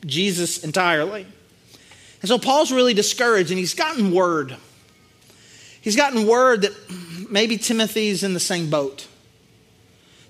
Jesus 0.04 0.64
entirely. 0.64 1.28
And 2.26 2.28
so 2.28 2.40
Paul's 2.40 2.72
really 2.72 2.96
discouraged, 2.96 3.52
and 3.52 3.60
he's 3.60 3.76
gotten 3.76 4.12
word. 4.12 4.58
He's 5.80 5.96
gotten 5.96 6.26
word 6.26 6.64
that 6.64 6.72
maybe 7.30 7.56
Timothy's 7.60 8.24
in 8.24 8.34
the 8.34 8.40
same 8.40 8.72
boat. 8.72 9.08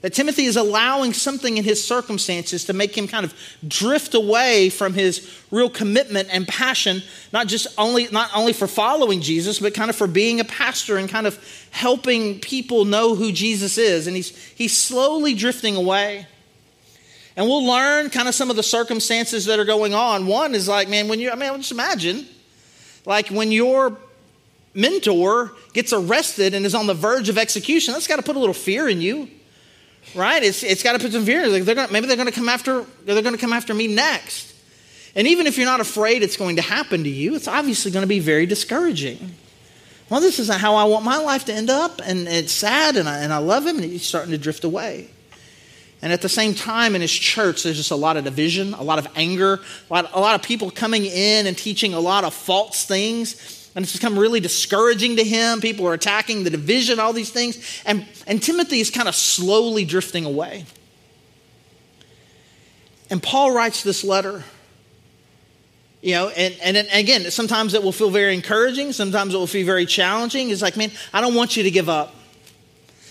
That 0.01 0.13
Timothy 0.13 0.43
is 0.43 0.57
allowing 0.57 1.13
something 1.13 1.55
in 1.55 1.63
his 1.63 1.81
circumstances 1.81 2.65
to 2.65 2.73
make 2.73 2.97
him 2.97 3.07
kind 3.07 3.23
of 3.23 3.33
drift 3.65 4.13
away 4.13 4.69
from 4.69 4.93
his 4.93 5.41
real 5.51 5.69
commitment 5.69 6.27
and 6.33 6.45
passion, 6.45 7.01
not 7.31 7.47
just 7.47 7.67
only, 7.77 8.09
not 8.11 8.29
only 8.35 8.51
for 8.51 8.67
following 8.67 9.21
Jesus, 9.21 9.59
but 9.59 9.73
kind 9.73 9.89
of 9.89 9.95
for 9.95 10.05
being 10.05 10.41
a 10.41 10.43
pastor 10.43 10.97
and 10.97 11.07
kind 11.07 11.27
of 11.27 11.39
helping 11.71 12.41
people 12.41 12.83
know 12.83 13.15
who 13.15 13.31
Jesus 13.31 13.77
is. 13.77 14.05
And 14.05 14.17
he's, 14.17 14.35
he's 14.55 14.75
slowly 14.75 15.33
drifting 15.33 15.77
away. 15.77 16.27
And 17.37 17.47
we'll 17.47 17.65
learn 17.65 18.09
kind 18.09 18.27
of 18.27 18.35
some 18.35 18.49
of 18.49 18.55
the 18.55 18.63
circumstances 18.63 19.45
that 19.45 19.59
are 19.59 19.65
going 19.65 19.93
on. 19.93 20.25
One 20.25 20.55
is 20.55 20.67
like, 20.67 20.87
man, 20.87 21.07
when 21.07 21.19
you, 21.19 21.31
I 21.31 21.35
mean, 21.35 21.53
just 21.57 21.71
imagine, 21.71 22.25
like 23.05 23.27
when 23.27 23.51
your 23.51 23.97
mentor 24.73 25.51
gets 25.73 25.91
arrested 25.91 26.53
and 26.53 26.65
is 26.65 26.73
on 26.73 26.87
the 26.87 26.93
verge 26.93 27.27
of 27.29 27.37
execution, 27.37 27.93
that's 27.93 28.07
got 28.07 28.17
to 28.17 28.23
put 28.23 28.35
a 28.35 28.39
little 28.39 28.53
fear 28.53 28.87
in 28.87 29.01
you 29.01 29.29
right? 30.13 30.43
It's, 30.43 30.63
it's 30.63 30.83
got 30.83 30.93
to 30.93 30.99
put 30.99 31.13
some 31.13 31.25
fear. 31.25 31.39
In 31.39 31.45
you. 31.47 31.51
Like 31.53 31.63
they're 31.63 31.75
gonna, 31.75 31.91
maybe 31.91 32.07
they're 32.07 32.17
going 32.17 32.27
to 32.27 32.33
come 32.33 32.49
after 32.49 32.85
they're 33.05 33.21
going 33.21 33.35
to 33.35 33.41
come 33.41 33.53
after 33.53 33.73
me 33.73 33.87
next. 33.87 34.53
And 35.15 35.27
even 35.27 35.47
if 35.47 35.57
you're 35.57 35.65
not 35.65 35.79
afraid 35.79 36.23
it's 36.23 36.37
going 36.37 36.57
to 36.57 36.61
happen 36.61 37.03
to 37.03 37.09
you, 37.09 37.35
it's 37.35 37.47
obviously 37.47 37.91
going 37.91 38.03
to 38.03 38.07
be 38.07 38.19
very 38.19 38.45
discouraging. 38.45 39.33
Well, 40.09 40.21
this 40.21 40.39
isn't 40.39 40.59
how 40.59 40.75
I 40.75 40.83
want 40.83 41.05
my 41.05 41.17
life 41.17 41.45
to 41.45 41.53
end 41.53 41.69
up, 41.69 41.99
and 42.03 42.27
it's 42.27 42.51
sad, 42.51 42.95
and 42.95 43.09
I, 43.09 43.19
and 43.19 43.33
I 43.33 43.37
love 43.37 43.65
him, 43.65 43.77
and 43.77 43.85
he's 43.85 44.05
starting 44.05 44.31
to 44.31 44.37
drift 44.37 44.63
away. 44.63 45.09
And 46.01 46.13
at 46.13 46.21
the 46.21 46.29
same 46.29 46.53
time, 46.53 46.93
in 46.93 47.01
his 47.01 47.11
church, 47.11 47.63
there's 47.63 47.77
just 47.77 47.91
a 47.91 47.95
lot 47.95 48.17
of 48.17 48.23
division, 48.23 48.73
a 48.73 48.83
lot 48.83 48.99
of 48.99 49.07
anger, 49.15 49.59
a 49.89 49.93
lot, 49.93 50.11
a 50.13 50.19
lot 50.19 50.35
of 50.35 50.43
people 50.43 50.69
coming 50.69 51.05
in 51.05 51.47
and 51.47 51.57
teaching 51.57 51.93
a 51.93 51.99
lot 51.99 52.23
of 52.23 52.33
false 52.33 52.85
things 52.85 53.65
and 53.75 53.83
it's 53.83 53.93
become 53.93 54.17
really 54.17 54.39
discouraging 54.39 55.17
to 55.17 55.23
him. 55.23 55.59
People 55.59 55.85
are 55.85 55.93
attacking 55.93 56.45
the 56.45 56.49
division, 56.49 56.97
all 56.97 57.11
these 57.11 57.29
things. 57.29 57.81
And, 57.85 58.07
and 58.25 58.41
Timothy 58.41 58.79
is 58.79 58.89
kind 58.89 59.09
of 59.09 59.15
slowly 59.15 59.83
drifting 59.83 60.23
away. 60.23 60.65
And 63.09 63.21
Paul 63.21 63.51
writes 63.53 63.83
this 63.83 64.03
letter. 64.03 64.45
You 66.01 66.13
know, 66.13 66.29
and, 66.29 66.55
and 66.61 66.87
again, 66.93 67.29
sometimes 67.31 67.73
it 67.73 67.83
will 67.83 67.91
feel 67.91 68.11
very 68.11 68.33
encouraging, 68.33 68.93
sometimes 68.93 69.33
it 69.33 69.37
will 69.37 69.47
feel 69.47 69.65
very 69.65 69.85
challenging. 69.85 70.51
It's 70.51 70.61
like, 70.61 70.77
man, 70.77 70.91
I 71.11 71.19
don't 71.19 71.33
want 71.33 71.57
you 71.57 71.63
to 71.63 71.71
give 71.71 71.89
up. 71.89 72.14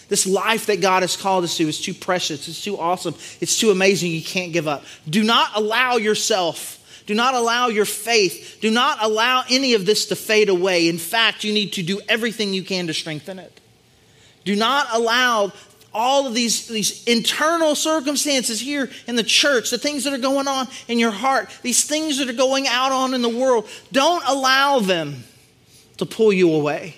This 0.08 0.26
life 0.26 0.66
that 0.66 0.80
God 0.80 1.02
has 1.02 1.16
called 1.16 1.44
us 1.44 1.56
to 1.56 1.68
is 1.68 1.80
too 1.80 1.94
precious, 1.94 2.46
it's 2.48 2.62
too 2.62 2.78
awesome, 2.78 3.14
it's 3.40 3.58
too 3.58 3.70
amazing, 3.70 4.12
you 4.12 4.22
can't 4.22 4.52
give 4.52 4.68
up. 4.68 4.84
Do 5.08 5.22
not 5.22 5.50
allow 5.54 5.96
yourself 5.96 6.80
do 7.06 7.14
not 7.14 7.34
allow 7.34 7.68
your 7.68 7.84
faith, 7.84 8.58
do 8.60 8.70
not 8.70 8.98
allow 9.02 9.44
any 9.50 9.74
of 9.74 9.84
this 9.84 10.06
to 10.06 10.16
fade 10.16 10.48
away. 10.48 10.88
In 10.88 10.98
fact, 10.98 11.44
you 11.44 11.52
need 11.52 11.74
to 11.74 11.82
do 11.82 12.00
everything 12.08 12.54
you 12.54 12.62
can 12.62 12.86
to 12.86 12.94
strengthen 12.94 13.38
it. 13.38 13.60
Do 14.44 14.56
not 14.56 14.86
allow 14.92 15.52
all 15.92 16.26
of 16.26 16.34
these, 16.34 16.66
these 16.66 17.04
internal 17.04 17.74
circumstances 17.74 18.60
here 18.60 18.90
in 19.06 19.16
the 19.16 19.22
church, 19.22 19.70
the 19.70 19.78
things 19.78 20.04
that 20.04 20.12
are 20.12 20.18
going 20.18 20.48
on 20.48 20.66
in 20.88 20.98
your 20.98 21.10
heart, 21.10 21.50
these 21.62 21.84
things 21.84 22.18
that 22.18 22.28
are 22.28 22.34
going 22.34 22.66
out 22.66 22.90
on 22.90 23.14
in 23.14 23.22
the 23.22 23.28
world, 23.28 23.68
don't 23.92 24.24
allow 24.26 24.80
them 24.80 25.24
to 25.98 26.06
pull 26.06 26.32
you 26.32 26.52
away 26.52 26.96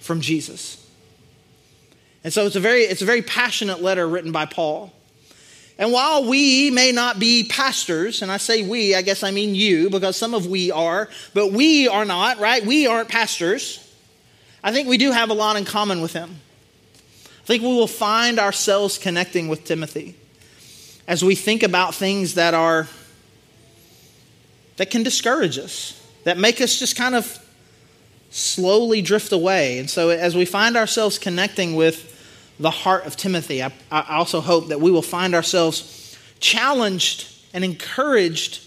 from 0.00 0.20
Jesus. 0.20 0.76
And 2.22 2.32
so 2.32 2.46
it's 2.46 2.56
a 2.56 2.60
very, 2.60 2.82
it's 2.82 3.02
a 3.02 3.06
very 3.06 3.22
passionate 3.22 3.82
letter 3.82 4.06
written 4.06 4.32
by 4.32 4.46
Paul. 4.46 4.92
And 5.78 5.92
while 5.92 6.28
we 6.28 6.70
may 6.70 6.92
not 6.92 7.18
be 7.18 7.44
pastors, 7.44 8.20
and 8.20 8.30
I 8.30 8.36
say 8.36 8.62
we, 8.62 8.94
I 8.94 9.00
guess 9.00 9.22
I 9.22 9.30
mean 9.30 9.54
you, 9.54 9.88
because 9.88 10.14
some 10.14 10.34
of 10.34 10.46
we 10.46 10.70
are, 10.70 11.08
but 11.32 11.52
we 11.52 11.88
are 11.88 12.04
not, 12.04 12.38
right? 12.38 12.64
We 12.64 12.86
aren't 12.86 13.08
pastors. 13.08 13.86
I 14.62 14.72
think 14.72 14.88
we 14.88 14.98
do 14.98 15.10
have 15.10 15.30
a 15.30 15.34
lot 15.34 15.56
in 15.56 15.64
common 15.64 16.02
with 16.02 16.12
him. 16.12 16.36
I 17.42 17.46
think 17.46 17.62
we 17.62 17.68
will 17.68 17.86
find 17.86 18.38
ourselves 18.38 18.98
connecting 18.98 19.48
with 19.48 19.64
Timothy 19.64 20.16
as 21.08 21.24
we 21.24 21.34
think 21.34 21.62
about 21.62 21.94
things 21.94 22.34
that 22.34 22.52
are 22.52 22.86
that 24.76 24.90
can 24.90 25.02
discourage 25.02 25.58
us, 25.58 26.00
that 26.24 26.38
make 26.38 26.60
us 26.60 26.78
just 26.78 26.96
kind 26.96 27.14
of 27.14 27.38
slowly 28.30 29.02
drift 29.02 29.32
away. 29.32 29.78
And 29.78 29.90
so 29.90 30.10
as 30.10 30.34
we 30.36 30.44
find 30.44 30.76
ourselves 30.76 31.18
connecting 31.18 31.74
with 31.74 32.10
the 32.60 32.70
heart 32.70 33.06
of 33.06 33.16
Timothy. 33.16 33.62
I, 33.62 33.72
I 33.90 34.16
also 34.16 34.40
hope 34.40 34.68
that 34.68 34.80
we 34.80 34.90
will 34.90 35.02
find 35.02 35.34
ourselves 35.34 36.16
challenged 36.40 37.26
and 37.54 37.64
encouraged 37.64 38.62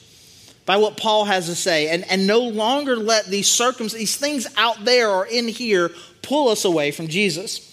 by 0.65 0.77
what 0.77 0.97
Paul 0.97 1.25
has 1.25 1.45
to 1.45 1.55
say 1.55 1.89
and, 1.89 2.03
and 2.09 2.25
no 2.25 2.39
longer 2.39 2.95
let 2.95 3.27
these 3.27 3.47
circumstances, 3.47 3.99
these 3.99 4.17
things 4.17 4.47
out 4.57 4.83
there 4.83 5.09
or 5.09 5.27
in 5.27 5.47
here 5.47 5.91
pull 6.21 6.49
us 6.49 6.65
away 6.65 6.91
from 6.91 7.07
Jesus. 7.07 7.69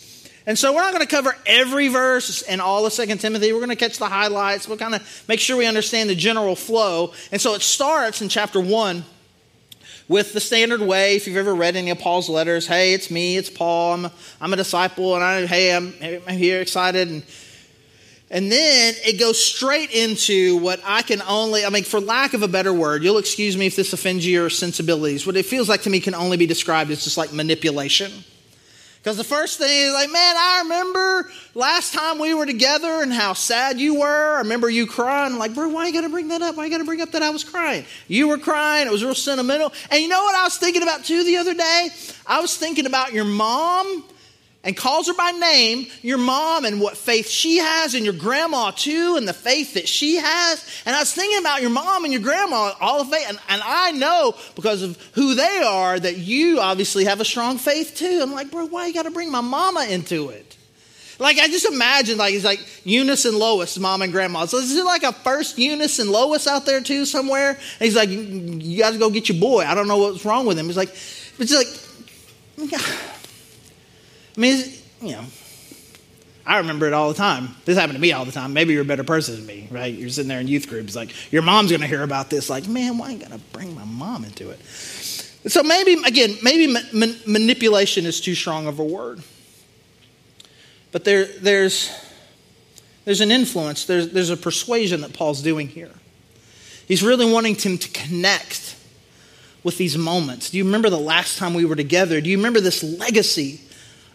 And 0.47 0.59
so 0.59 0.75
we're 0.75 0.80
not 0.80 0.92
going 0.92 1.06
to 1.06 1.11
cover 1.11 1.37
every 1.47 1.88
verse 1.88 2.42
in 2.42 2.61
all 2.61 2.85
of 2.85 2.92
Second 2.92 3.18
Timothy. 3.18 3.52
We're 3.52 3.61
going 3.61 3.70
to 3.70 3.76
catch 3.76 3.99
the 3.99 4.09
highlights. 4.09 4.68
We'll 4.68 4.78
kind 4.78 4.94
of 4.94 5.25
make 5.28 5.40
sure 5.40 5.56
we 5.56 5.66
understand 5.66 6.11
the 6.11 6.14
general 6.14 6.56
flow. 6.56 7.12
And 7.30 7.40
so 7.40 7.54
it 7.54 7.62
starts 7.62 8.20
in 8.20 8.28
chapter 8.28 8.61
1 8.61 9.04
with 10.09 10.32
the 10.32 10.40
standard 10.40 10.80
way. 10.80 11.16
If 11.16 11.26
you've 11.26 11.37
ever 11.37 11.54
read 11.54 11.76
any 11.76 11.90
of 11.90 11.99
Paul's 11.99 12.28
letters, 12.28 12.66
hey, 12.66 12.94
it's 12.94 13.11
me, 13.11 13.37
it's 13.37 13.50
Paul, 13.50 13.94
I'm 13.94 14.04
a, 14.06 14.12
I'm 14.40 14.52
a 14.52 14.56
disciple, 14.56 15.14
and 15.14 15.23
I, 15.23 15.47
hey, 15.47 15.75
I'm, 15.75 15.94
I'm 16.02 16.37
here 16.37 16.61
excited. 16.61 17.09
And, 17.09 17.23
and 18.30 18.50
then 18.50 18.94
it 18.99 19.18
goes 19.18 19.42
straight 19.42 19.90
into 19.90 20.59
what 20.59 20.80
I 20.85 21.02
can 21.02 21.20
only, 21.23 21.64
I 21.64 21.70
mean, 21.70 21.85
for 21.85 22.00
lack 22.00 22.35
of 22.35 22.42
a 22.42 22.49
better 22.49 22.73
word, 22.73 23.02
you'll 23.02 23.18
excuse 23.18 23.56
me 23.56 23.66
if 23.66 23.76
this 23.76 23.92
offends 23.92 24.26
your 24.26 24.50
sensibilities, 24.50 25.26
what 25.26 25.37
it 25.37 25.47
feels 25.47 25.68
like 25.68 25.82
to 25.82 25.90
me 25.90 26.00
can 26.00 26.14
only 26.14 26.37
be 26.37 26.47
described 26.47 26.90
as 26.90 27.04
just 27.04 27.18
like 27.18 27.32
manipulation. 27.32 28.12
Because 29.02 29.16
the 29.16 29.25
first 29.25 29.57
thing 29.57 29.87
is 29.87 29.95
like, 29.95 30.11
man, 30.11 30.37
I 30.37 30.61
remember 30.62 31.30
last 31.54 31.95
time 31.95 32.19
we 32.19 32.35
were 32.35 32.45
together 32.45 33.02
and 33.02 33.11
how 33.11 33.33
sad 33.33 33.80
you 33.80 34.00
were. 34.00 34.35
I 34.37 34.40
remember 34.40 34.69
you 34.69 34.87
crying. 34.87 35.33
I'm 35.33 35.38
like, 35.38 35.54
bro, 35.54 35.69
why 35.69 35.87
you 35.87 35.92
got 35.95 36.02
to 36.02 36.11
bring 36.11 36.28
that 36.28 36.42
up? 36.42 36.57
Why 36.57 36.66
you 36.66 36.71
got 36.71 36.78
to 36.78 36.85
bring 36.85 37.00
up 37.00 37.11
that 37.12 37.23
I 37.23 37.30
was 37.30 37.42
crying? 37.42 37.87
You 38.09 38.28
were 38.28 38.37
crying. 38.37 38.87
It 38.87 38.90
was 38.90 39.02
real 39.02 39.14
sentimental. 39.14 39.73
And 39.90 40.02
you 40.02 40.09
know 40.09 40.23
what 40.23 40.35
I 40.35 40.45
was 40.45 40.59
thinking 40.59 40.83
about 40.83 41.07
too 41.07 41.25
the 41.25 41.38
other 41.38 41.54
day? 41.54 41.88
I 42.26 42.42
was 42.42 42.59
thinking 42.59 42.85
about 42.85 43.14
your 43.14 43.25
mom 43.25 44.04
and 44.62 44.76
calls 44.76 45.07
her 45.07 45.14
by 45.14 45.31
name, 45.31 45.87
your 46.02 46.19
mom 46.19 46.67
and 46.67 46.81
what 46.81 46.97
faith 46.97 47.29
she 47.29 47.59
has, 47.59 47.95
and 47.95 48.05
your 48.05 48.14
grandma 48.14 48.71
too, 48.71 49.17
and 49.17 49.26
the 49.26 49.33
faith 49.33 49.75
that 49.75 49.88
she 49.88 50.17
has. 50.17 50.83
And 50.85 50.95
I 50.95 50.99
was 50.99 51.12
thinking 51.14 51.38
about 51.38 51.62
your 51.62 51.71
mom 51.71 52.05
and 52.05 52.12
your 52.12 52.23
grandma, 52.23 52.73
all 52.81 53.05
the 53.05 53.11
faith. 53.11 53.26
And, 53.29 53.38
and 53.49 53.62
I 53.64 53.93
know 53.93 54.35
because 54.55 54.83
of 54.83 54.99
who 55.14 55.35
they 55.35 55.62
are 55.64 55.99
that 55.99 56.19
you 56.19 56.61
obviously 56.61 57.05
have 57.07 57.21
a 57.21 57.25
strong 57.25 57.57
faith 57.57 57.95
too. 57.97 58.21
I'm 58.23 58.33
like, 58.33 58.50
bro, 58.50 58.67
why 58.67 58.87
you 58.87 58.93
got 58.95 59.05
to 59.05 59.11
bring 59.11 59.31
my 59.31 59.40
mama 59.40 59.87
into 59.88 60.29
it? 60.29 60.59
Like 61.19 61.38
I 61.38 61.49
just 61.49 61.67
imagine, 61.67 62.17
like 62.17 62.35
it's 62.35 62.45
like 62.45 62.61
Eunice 62.85 63.26
and 63.26 63.37
Lois, 63.37 63.79
mom 63.79 64.00
and 64.02 64.11
grandma. 64.11 64.47
So 64.47 64.57
is 64.59 64.75
it 64.75 64.85
like 64.85 65.02
a 65.02 65.12
first 65.12 65.59
Eunice 65.59 65.99
and 65.99 66.11
Lois 66.11 66.47
out 66.47 66.64
there 66.64 66.81
too 66.81 67.05
somewhere? 67.05 67.50
And 67.50 67.59
he's 67.79 67.97
like, 67.97 68.09
you 68.09 68.79
got 68.79 68.93
to 68.93 68.99
go 68.99 69.11
get 69.11 69.29
your 69.29 69.38
boy. 69.38 69.64
I 69.64 69.75
don't 69.75 69.88
know 69.88 69.99
what's 69.99 70.25
wrong 70.25 70.47
with 70.47 70.59
him. 70.59 70.67
He's 70.67 70.79
like, 70.79 70.90
it's 71.38 71.55
like. 71.55 73.17
I 74.37 74.40
mean, 74.40 74.64
you 75.02 75.12
know, 75.12 75.25
I 76.46 76.58
remember 76.58 76.87
it 76.87 76.92
all 76.92 77.08
the 77.08 77.14
time. 77.14 77.54
This 77.64 77.76
happened 77.76 77.96
to 77.96 78.00
me 78.00 78.12
all 78.12 78.25
the 78.25 78.32
time. 78.32 78.52
Maybe 78.52 78.72
you're 78.72 78.82
a 78.82 78.87
better 78.87 79.04
person 79.04 79.37
than 79.37 79.46
me, 79.46 79.68
right? 79.70 79.94
You're 79.94 80.08
sitting 80.08 80.28
there 80.28 80.40
in 80.40 80.49
youth 80.49 80.68
groups, 80.68 80.96
like 80.96 81.10
your 81.32 81.42
mom's 81.42 81.70
going 81.70 81.80
to 81.82 81.87
hear 81.87 82.02
about 82.02 82.30
this. 82.30 82.50
Like, 82.50 82.66
man, 82.66 82.99
why 82.99 83.10
ain't 83.10 83.20
going 83.20 83.32
to 83.32 83.44
bring 83.52 83.75
my 83.75 83.84
mom 83.84 84.25
into 84.25 84.50
it? 84.50 84.60
So 84.64 85.62
maybe 85.62 85.94
again, 86.04 86.37
maybe 86.42 86.66
ma- 86.66 87.06
manipulation 87.26 88.04
is 88.04 88.20
too 88.20 88.34
strong 88.34 88.66
of 88.66 88.78
a 88.78 88.84
word. 88.84 89.22
But 90.92 91.04
there, 91.04 91.25
there's 91.25 91.90
there's 93.04 93.20
an 93.20 93.30
influence. 93.30 93.84
There's 93.84 94.10
there's 94.10 94.30
a 94.30 94.37
persuasion 94.37 95.00
that 95.02 95.12
Paul's 95.12 95.42
doing 95.42 95.68
here. 95.68 95.92
He's 96.87 97.02
really 97.02 97.30
wanting 97.30 97.54
him 97.54 97.78
to 97.78 97.88
connect 97.90 98.76
with 99.62 99.78
these 99.78 99.96
moments. 99.96 100.50
Do 100.50 100.58
you 100.58 100.64
remember 100.64 100.90
the 100.90 100.99
last 100.99 101.38
time 101.38 101.54
we 101.54 101.64
were 101.64 101.76
together? 101.76 102.20
Do 102.20 102.28
you 102.28 102.37
remember 102.37 102.60
this 102.60 102.82
legacy? 102.82 103.60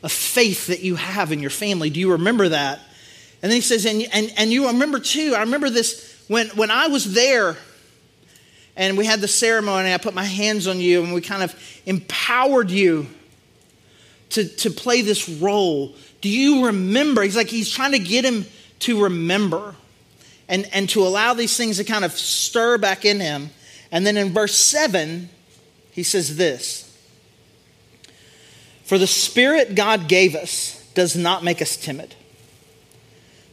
Of 0.06 0.12
faith 0.12 0.68
that 0.68 0.82
you 0.82 0.96
have 0.96 1.32
in 1.32 1.40
your 1.40 1.50
family. 1.50 1.90
Do 1.90 2.00
you 2.00 2.12
remember 2.12 2.50
that? 2.50 2.80
And 3.42 3.52
then 3.52 3.58
he 3.58 3.62
says, 3.62 3.88
and, 3.88 4.04
and, 4.14 4.32
and 4.38 4.52
you 4.52 4.68
remember 4.68 5.00
too, 5.00 5.34
I 5.36 5.42
remember 5.42 5.72
this 5.72 6.24
when, 6.28 6.48
when 6.50 6.70
I 6.70 6.88
was 6.88 7.16
there 7.16 7.58
and 8.76 8.98
we 9.00 9.06
had 9.08 9.20
the 9.20 9.28
ceremony, 9.28 9.92
I 9.92 9.98
put 9.98 10.14
my 10.14 10.24
hands 10.24 10.68
on 10.68 10.80
you 10.80 11.04
and 11.04 11.12
we 11.12 11.22
kind 11.22 11.42
of 11.42 11.56
empowered 11.88 12.70
you 12.70 13.08
to, 14.30 14.48
to 14.48 14.70
play 14.70 15.02
this 15.02 15.28
role. 15.28 15.96
Do 16.22 16.30
you 16.30 16.68
remember? 16.68 17.24
He's 17.24 17.36
like, 17.36 17.48
he's 17.48 17.72
trying 17.72 17.94
to 17.94 18.00
get 18.00 18.24
him 18.24 18.46
to 18.82 19.06
remember 19.06 19.74
and, 20.48 20.70
and 20.72 20.88
to 20.90 21.02
allow 21.02 21.34
these 21.34 21.58
things 21.58 21.78
to 21.78 21.84
kind 21.84 22.06
of 22.06 22.12
stir 22.12 22.78
back 22.78 23.06
in 23.06 23.20
him. 23.20 23.50
And 23.92 24.06
then 24.06 24.18
in 24.18 24.34
verse 24.34 24.56
7, 24.56 25.30
he 25.92 26.04
says 26.04 26.38
this 26.38 26.85
for 28.86 28.98
the 28.98 29.08
Spirit 29.08 29.76
God 29.76 30.08
gave 30.08 30.36
us 30.36 30.82
does 30.94 31.16
not 31.16 31.44
make 31.44 31.62
us 31.62 31.76
timid, 31.76 32.16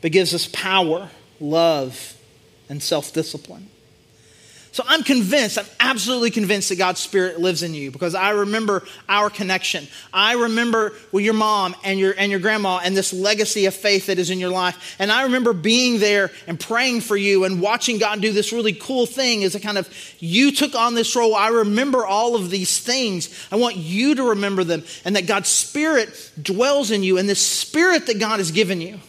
but 0.01 0.13
gives 0.13 0.33
us 0.33 0.47
power, 0.53 1.11
love, 1.41 2.17
and 2.69 2.83
self 2.83 3.13
discipline. 3.13 3.69
So 4.73 4.83
I'm 4.89 5.03
convinced, 5.03 5.59
I'm 5.59 5.67
absolutely 5.81 6.31
convinced 6.31 6.71
that 6.71 6.77
God's 6.77 6.99
Spirit 6.99 7.39
lives 7.39 7.63
in 7.63 7.75
you 7.75 7.91
because 7.91 8.15
I 8.15 8.31
remember 8.31 8.85
our 9.07 9.29
connection. 9.29 9.87
I 10.15 10.33
remember 10.33 10.95
with 11.13 11.27
your 11.27 11.35
mom 11.35 11.77
and 11.85 12.01
your, 12.01 12.15
and 12.17 12.31
your 12.31 12.41
grandma 12.41 12.81
and 12.83 12.97
this 12.97 13.13
legacy 13.13 13.67
of 13.67 13.75
faith 13.75 14.07
that 14.07 14.19
is 14.19 14.31
in 14.31 14.41
your 14.41 14.49
life. 14.49 14.97
And 14.99 15.13
I 15.13 15.25
remember 15.25 15.53
being 15.53 15.99
there 15.99 16.31
and 16.47 16.59
praying 16.59 17.03
for 17.03 17.19
you 17.19 17.45
and 17.45 17.61
watching 17.61 17.99
God 17.99 18.23
do 18.23 18.33
this 18.33 18.51
really 18.51 18.73
cool 18.73 19.05
thing 19.05 19.45
as 19.45 19.55
a 19.55 19.61
kind 19.61 19.77
of, 19.77 19.93
you 20.21 20.51
took 20.51 20.75
on 20.75 20.95
this 20.95 21.15
role. 21.15 21.35
I 21.35 21.49
remember 21.49 22.07
all 22.07 22.35
of 22.35 22.49
these 22.49 22.81
things. 22.81 23.29
I 23.53 23.57
want 23.57 23.77
you 23.77 24.15
to 24.15 24.31
remember 24.31 24.65
them 24.65 24.85
and 25.05 25.17
that 25.17 25.27
God's 25.27 25.51
Spirit 25.51 26.33
dwells 26.41 26.91
in 26.91 27.03
you. 27.03 27.19
And 27.19 27.29
this 27.29 27.47
Spirit 27.47 28.07
that 28.07 28.19
God 28.19 28.39
has 28.39 28.51
given 28.51 28.81
you 28.81 29.01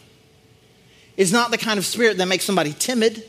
is 1.16 1.32
not 1.32 1.52
the 1.52 1.58
kind 1.58 1.78
of 1.78 1.86
Spirit 1.86 2.18
that 2.18 2.28
makes 2.28 2.44
somebody 2.44 2.74
timid. 2.74 3.24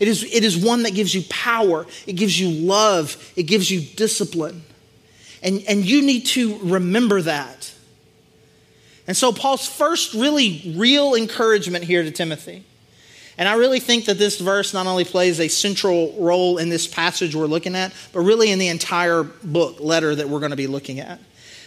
It 0.00 0.08
is, 0.08 0.24
it 0.24 0.42
is 0.44 0.56
one 0.56 0.82
that 0.84 0.94
gives 0.94 1.14
you 1.14 1.22
power, 1.28 1.86
it 2.06 2.14
gives 2.14 2.40
you 2.40 2.48
love, 2.48 3.32
it 3.36 3.44
gives 3.44 3.70
you 3.70 3.82
discipline. 3.82 4.62
And, 5.42 5.62
and 5.68 5.84
you 5.84 6.02
need 6.02 6.26
to 6.26 6.58
remember 6.58 7.22
that. 7.22 7.72
And 9.06 9.16
so, 9.16 9.32
Paul's 9.32 9.68
first 9.68 10.14
really 10.14 10.74
real 10.76 11.14
encouragement 11.14 11.84
here 11.84 12.02
to 12.02 12.10
Timothy. 12.10 12.64
And 13.36 13.48
I 13.48 13.54
really 13.54 13.80
think 13.80 14.04
that 14.06 14.18
this 14.18 14.38
verse 14.38 14.74
not 14.74 14.86
only 14.86 15.04
plays 15.04 15.40
a 15.40 15.48
central 15.48 16.14
role 16.18 16.58
in 16.58 16.68
this 16.68 16.86
passage 16.86 17.34
we're 17.34 17.46
looking 17.46 17.74
at, 17.74 17.92
but 18.12 18.20
really 18.20 18.50
in 18.50 18.58
the 18.58 18.68
entire 18.68 19.22
book, 19.22 19.80
letter 19.80 20.14
that 20.14 20.28
we're 20.28 20.40
going 20.40 20.50
to 20.50 20.56
be 20.56 20.66
looking 20.66 21.00
at. 21.00 21.20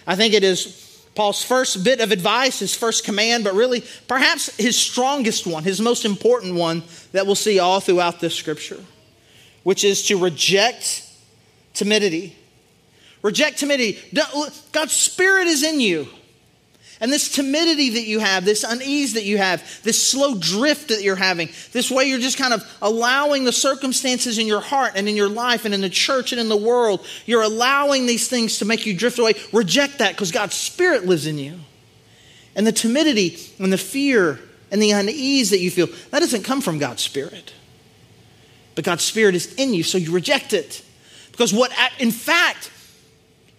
I 0.06 0.16
think 0.16 0.34
it 0.34 0.44
is 0.44 0.93
Paul's 1.16 1.44
first 1.44 1.84
bit 1.84 2.00
of 2.00 2.12
advice, 2.12 2.60
his 2.60 2.76
first 2.76 3.04
command, 3.04 3.44
but 3.44 3.54
really 3.54 3.84
perhaps 4.08 4.56
his 4.58 4.76
strongest 4.76 5.46
one, 5.46 5.64
his 5.64 5.80
most 5.80 6.06
important 6.06 6.56
one 6.56 6.84
that 7.12 7.26
we'll 7.26 7.36
see 7.36 7.60
all 7.60 7.80
throughout 7.80 8.20
this 8.20 8.36
scripture, 8.36 8.84
which 9.64 9.84
is 9.84 10.08
to 10.08 10.18
reject 10.18 11.08
timidity. 11.74 12.36
Reject 13.22 13.60
timidity. 13.60 14.00
God's 14.72 14.94
Spirit 14.94 15.48
is 15.48 15.64
in 15.64 15.80
you. 15.80 16.08
And 17.04 17.12
this 17.12 17.28
timidity 17.28 17.90
that 17.90 18.06
you 18.06 18.20
have, 18.20 18.46
this 18.46 18.64
unease 18.64 19.16
that 19.16 19.26
you 19.26 19.38
have, 19.38 19.62
this 19.84 20.02
slow 20.02 20.36
drift 20.36 20.88
that 20.88 21.04
you're 21.04 21.18
having, 21.18 21.50
this 21.74 21.92
way 21.92 22.06
you're 22.06 22.18
just 22.18 22.38
kind 22.38 22.54
of 22.54 22.64
allowing 22.82 23.44
the 23.44 23.52
circumstances 23.52 24.38
in 24.38 24.48
your 24.48 24.62
heart 24.62 24.94
and 24.96 25.10
in 25.10 25.18
your 25.18 25.28
life 25.28 25.66
and 25.66 25.74
in 25.74 25.82
the 25.82 25.90
church 25.90 26.32
and 26.32 26.40
in 26.40 26.48
the 26.48 26.56
world, 26.56 27.06
you're 27.26 27.42
allowing 27.42 28.06
these 28.06 28.30
things 28.30 28.60
to 28.60 28.66
make 28.66 28.86
you 28.86 28.96
drift 28.96 29.20
away. 29.20 29.34
Reject 29.52 29.98
that 29.98 30.14
because 30.14 30.32
God's 30.32 30.56
Spirit 30.56 31.06
lives 31.06 31.28
in 31.28 31.38
you. 31.38 31.60
And 32.56 32.66
the 32.66 32.72
timidity 32.72 33.38
and 33.60 33.74
the 33.74 33.78
fear 33.78 34.40
and 34.72 34.82
the 34.82 34.92
unease 34.92 35.50
that 35.50 35.60
you 35.60 35.72
feel, 35.72 35.88
that 36.12 36.22
doesn't 36.22 36.44
come 36.44 36.62
from 36.62 36.78
God's 36.78 37.02
Spirit. 37.02 37.54
But 38.76 38.86
God's 38.86 39.04
Spirit 39.04 39.36
is 39.36 39.54
in 39.56 39.74
you, 39.74 39.84
so 39.84 39.98
you 39.98 40.14
reject 40.14 40.54
it. 40.54 40.82
Because 41.34 41.54
what, 41.54 41.74
in 42.00 42.12
fact, 42.12 42.72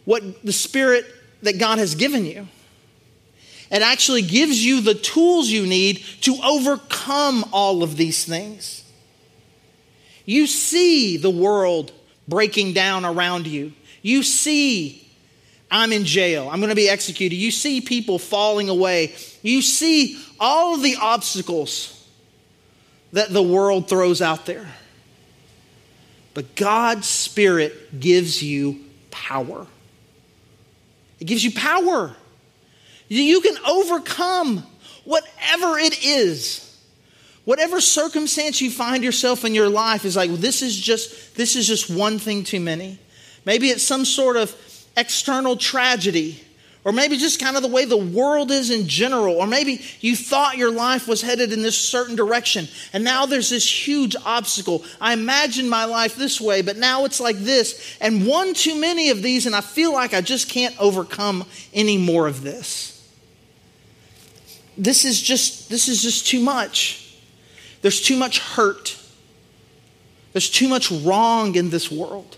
what 0.06 0.42
the 0.42 0.52
Spirit 0.52 1.04
that 1.42 1.58
God 1.58 1.76
has 1.76 1.94
given 1.94 2.24
you 2.24 2.48
it 3.74 3.82
actually 3.82 4.22
gives 4.22 4.64
you 4.64 4.80
the 4.80 4.94
tools 4.94 5.48
you 5.48 5.66
need 5.66 5.96
to 6.20 6.38
overcome 6.44 7.44
all 7.52 7.82
of 7.82 7.96
these 7.96 8.24
things. 8.24 8.84
You 10.24 10.46
see 10.46 11.16
the 11.16 11.28
world 11.28 11.90
breaking 12.28 12.72
down 12.72 13.04
around 13.04 13.48
you. 13.48 13.72
You 14.00 14.22
see, 14.22 15.04
I'm 15.72 15.92
in 15.92 16.04
jail. 16.04 16.48
I'm 16.48 16.60
going 16.60 16.70
to 16.70 16.76
be 16.76 16.88
executed. 16.88 17.34
You 17.34 17.50
see 17.50 17.80
people 17.80 18.20
falling 18.20 18.68
away. 18.68 19.12
You 19.42 19.60
see 19.60 20.22
all 20.38 20.74
of 20.74 20.82
the 20.82 20.94
obstacles 21.00 22.08
that 23.12 23.32
the 23.32 23.42
world 23.42 23.88
throws 23.88 24.22
out 24.22 24.46
there. 24.46 24.68
But 26.32 26.54
God's 26.54 27.08
Spirit 27.08 27.98
gives 27.98 28.40
you 28.40 28.84
power. 29.10 29.66
It 31.18 31.24
gives 31.24 31.42
you 31.42 31.50
power. 31.50 32.14
You 33.08 33.40
can 33.40 33.56
overcome 33.66 34.66
whatever 35.04 35.78
it 35.78 36.04
is. 36.04 36.60
Whatever 37.44 37.80
circumstance 37.80 38.60
you 38.60 38.70
find 38.70 39.04
yourself 39.04 39.44
in 39.44 39.54
your 39.54 39.68
life 39.68 40.04
is 40.04 40.16
like 40.16 40.30
this 40.32 40.62
is 40.62 40.74
just 40.74 41.36
this 41.36 41.56
is 41.56 41.66
just 41.66 41.90
one 41.90 42.18
thing 42.18 42.42
too 42.42 42.60
many. 42.60 42.98
Maybe 43.44 43.68
it's 43.68 43.82
some 43.82 44.06
sort 44.06 44.36
of 44.36 44.54
external 44.96 45.56
tragedy 45.56 46.40
or 46.84 46.92
maybe 46.92 47.16
just 47.16 47.40
kind 47.40 47.56
of 47.56 47.62
the 47.62 47.68
way 47.68 47.86
the 47.86 47.96
world 47.96 48.50
is 48.50 48.70
in 48.70 48.86
general, 48.86 49.36
or 49.36 49.46
maybe 49.46 49.80
you 50.00 50.14
thought 50.14 50.58
your 50.58 50.70
life 50.70 51.08
was 51.08 51.22
headed 51.22 51.50
in 51.52 51.62
this 51.62 51.78
certain 51.78 52.14
direction, 52.14 52.68
and 52.92 53.02
now 53.02 53.24
there's 53.24 53.48
this 53.48 53.66
huge 53.66 54.14
obstacle. 54.24 54.84
I 55.00 55.14
imagined 55.14 55.70
my 55.70 55.86
life 55.86 56.14
this 56.14 56.40
way, 56.40 56.60
but 56.60 56.76
now 56.76 57.06
it's 57.06 57.20
like 57.20 57.38
this, 57.38 57.96
and 58.00 58.26
one 58.26 58.52
too 58.52 58.78
many 58.78 59.08
of 59.08 59.22
these, 59.22 59.46
and 59.46 59.56
I 59.56 59.62
feel 59.62 59.92
like 59.94 60.12
I 60.12 60.20
just 60.20 60.50
can't 60.50 60.78
overcome 60.78 61.46
any 61.72 61.96
more 61.96 62.26
of 62.26 62.42
this. 62.42 62.93
This 64.76 65.04
is 65.04 65.20
just 65.20 65.68
this 65.68 65.88
is 65.88 66.02
just 66.02 66.26
too 66.26 66.40
much. 66.40 67.16
There's 67.82 68.00
too 68.00 68.16
much 68.16 68.38
hurt. 68.38 68.96
There's 70.32 70.50
too 70.50 70.68
much 70.68 70.90
wrong 70.90 71.54
in 71.54 71.70
this 71.70 71.90
world. 71.90 72.36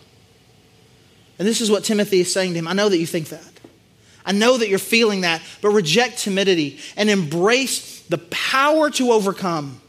And 1.39 1.47
this 1.47 1.61
is 1.61 1.71
what 1.71 1.85
Timothy 1.85 2.21
is 2.21 2.33
saying 2.33 2.53
to 2.53 2.59
him. 2.59 2.69
I 2.69 2.73
know 2.73 2.89
that 2.89 2.99
you 2.99 3.07
think 3.07 3.29
that. 3.29 3.53
I 4.25 4.33
know 4.33 4.57
that 4.57 4.69
you're 4.69 4.79
feeling 4.79 5.21
that, 5.21 5.41
but 5.63 5.71
reject 5.71 6.19
timidity 6.19 6.81
and 6.97 7.09
embrace 7.09 8.01
the 8.03 8.19
power 8.19 8.91
to 8.91 9.13
overcome 9.13 9.81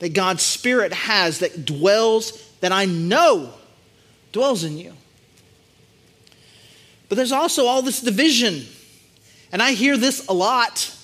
that 0.00 0.14
God's 0.14 0.42
Spirit 0.42 0.92
has 0.92 1.38
that 1.38 1.64
dwells, 1.64 2.32
that 2.60 2.72
I 2.72 2.86
know 2.86 3.52
dwells 4.32 4.64
in 4.64 4.78
you. 4.78 4.94
But 7.08 7.16
there's 7.16 7.32
also 7.32 7.66
all 7.66 7.82
this 7.82 8.00
division. 8.00 8.64
And 9.52 9.62
I 9.62 9.72
hear 9.72 9.96
this 9.96 10.26
a 10.26 10.32
lot 10.32 10.96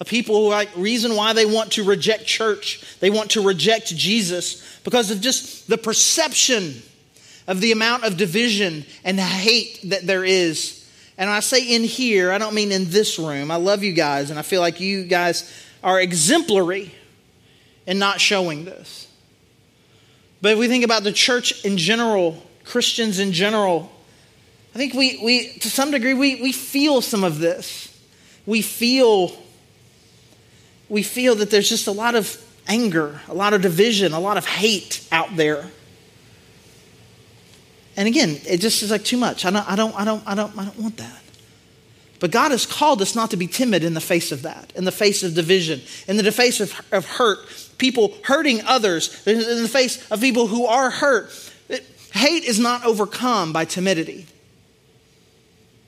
of 0.00 0.06
people 0.06 0.36
who 0.36 0.50
like 0.50 0.68
reason 0.76 1.16
why 1.16 1.32
they 1.32 1.46
want 1.46 1.72
to 1.72 1.84
reject 1.84 2.26
church, 2.26 2.84
they 3.00 3.10
want 3.10 3.32
to 3.32 3.42
reject 3.42 3.94
Jesus 3.94 4.80
because 4.84 5.10
of 5.10 5.20
just 5.20 5.68
the 5.68 5.78
perception 5.78 6.82
of 7.46 7.60
the 7.60 7.72
amount 7.72 8.04
of 8.04 8.16
division 8.16 8.84
and 9.04 9.18
hate 9.18 9.80
that 9.84 10.06
there 10.06 10.24
is 10.24 10.78
and 11.18 11.28
I 11.28 11.40
say 11.40 11.74
in 11.74 11.82
here, 11.82 12.30
I 12.30 12.38
don't 12.38 12.54
mean 12.54 12.70
in 12.70 12.90
this 12.90 13.18
room. 13.18 13.50
I 13.50 13.56
love 13.56 13.82
you 13.82 13.92
guys, 13.92 14.30
and 14.30 14.38
I 14.38 14.42
feel 14.42 14.60
like 14.60 14.78
you 14.78 15.02
guys 15.02 15.52
are 15.82 16.00
exemplary 16.00 16.94
in 17.86 17.98
not 17.98 18.20
showing 18.20 18.64
this. 18.64 19.08
But 20.40 20.52
if 20.52 20.58
we 20.58 20.68
think 20.68 20.84
about 20.84 21.02
the 21.02 21.10
church 21.10 21.64
in 21.64 21.76
general, 21.76 22.40
Christians 22.64 23.18
in 23.18 23.32
general, 23.32 23.90
I 24.76 24.78
think 24.78 24.94
we, 24.94 25.18
we 25.20 25.58
to 25.58 25.68
some 25.68 25.90
degree, 25.90 26.14
we, 26.14 26.40
we 26.40 26.52
feel 26.52 27.00
some 27.00 27.24
of 27.24 27.40
this. 27.40 27.92
We 28.46 28.62
feel, 28.62 29.36
we 30.88 31.02
feel 31.02 31.34
that 31.36 31.50
there's 31.50 31.68
just 31.68 31.86
a 31.86 31.92
lot 31.92 32.14
of 32.14 32.42
anger, 32.66 33.20
a 33.28 33.34
lot 33.34 33.52
of 33.54 33.62
division, 33.62 34.12
a 34.12 34.20
lot 34.20 34.36
of 34.36 34.46
hate 34.46 35.06
out 35.10 35.36
there. 35.36 35.70
And 37.96 38.06
again, 38.06 38.38
it 38.46 38.58
just 38.58 38.82
is 38.82 38.90
like 38.90 39.04
too 39.04 39.16
much. 39.16 39.44
I 39.44 39.50
don't, 39.50 39.68
I 39.68 39.74
don't, 39.74 39.94
I 39.98 40.04
don't, 40.04 40.22
I 40.26 40.34
don't, 40.34 40.58
I 40.58 40.64
don't 40.64 40.78
want 40.78 40.96
that. 40.98 41.22
But 42.20 42.30
God 42.30 42.50
has 42.50 42.66
called 42.66 43.00
us 43.00 43.14
not 43.14 43.30
to 43.30 43.36
be 43.36 43.46
timid 43.46 43.84
in 43.84 43.94
the 43.94 44.00
face 44.00 44.32
of 44.32 44.42
that, 44.42 44.72
in 44.74 44.84
the 44.84 44.92
face 44.92 45.22
of 45.22 45.34
division, 45.34 45.80
in 46.06 46.16
the 46.16 46.32
face 46.32 46.60
of, 46.60 46.80
of 46.92 47.06
hurt, 47.06 47.38
people 47.78 48.14
hurting 48.24 48.60
others, 48.62 49.26
in 49.26 49.38
the 49.38 49.68
face 49.68 50.08
of 50.10 50.20
people 50.20 50.48
who 50.48 50.66
are 50.66 50.90
hurt. 50.90 51.30
Hate 52.12 52.44
is 52.44 52.58
not 52.58 52.84
overcome 52.84 53.52
by 53.52 53.64
timidity. 53.64 54.26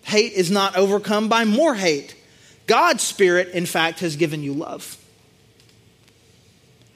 Hate 0.02 0.32
is 0.32 0.50
not 0.50 0.76
overcome 0.76 1.28
by 1.28 1.44
more 1.44 1.74
hate. 1.74 2.14
God's 2.70 3.02
Spirit, 3.02 3.48
in 3.48 3.66
fact, 3.66 3.98
has 3.98 4.14
given 4.14 4.44
you 4.44 4.52
love. 4.52 4.96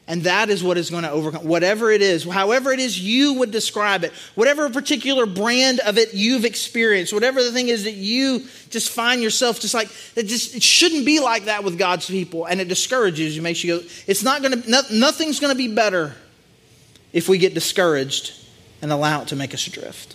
And 0.07 0.23
that 0.23 0.49
is 0.49 0.63
what 0.63 0.79
is 0.79 0.89
going 0.89 1.03
to 1.03 1.11
overcome, 1.11 1.49
whatever 1.49 1.91
it 1.91 2.01
is, 2.01 2.23
however 2.23 2.71
it 2.71 2.79
is 2.79 3.01
you 3.01 3.35
would 3.41 3.51
describe 3.51 4.05
it, 4.05 4.13
whatever 4.37 4.71
particular 4.71 5.27
brand 5.27 5.81
of 5.81 5.99
it 5.99 6.15
you've 6.15 6.45
experienced, 6.45 7.13
whatever 7.13 7.43
the 7.43 7.51
thing 7.51 7.71
is 7.71 7.85
that 7.85 7.95
you 7.95 8.47
just 8.71 8.89
find 8.89 9.21
yourself 9.21 9.59
just 9.59 9.75
like, 9.75 9.89
it 10.15 10.29
just 10.29 10.55
it 10.55 10.63
shouldn't 10.63 11.05
be 11.05 11.19
like 11.19 11.47
that 11.47 11.65
with 11.65 11.77
God's 11.77 12.07
people. 12.07 12.45
And 12.45 12.61
it 12.61 12.69
discourages 12.69 13.35
you, 13.35 13.43
makes 13.43 13.65
you 13.65 13.81
go, 13.81 13.87
it's 14.07 14.23
not 14.23 14.43
going 14.43 14.63
to, 14.63 14.71
no, 14.71 14.81
nothing's 14.93 15.41
going 15.41 15.53
to 15.53 15.59
be 15.59 15.75
better 15.75 16.15
if 17.13 17.29
we 17.29 17.37
get 17.37 17.53
discouraged 17.53 18.33
and 18.81 18.93
allow 18.93 19.23
it 19.23 19.29
to 19.29 19.37
make 19.37 19.53
us 19.53 19.65
drift. 19.65 20.15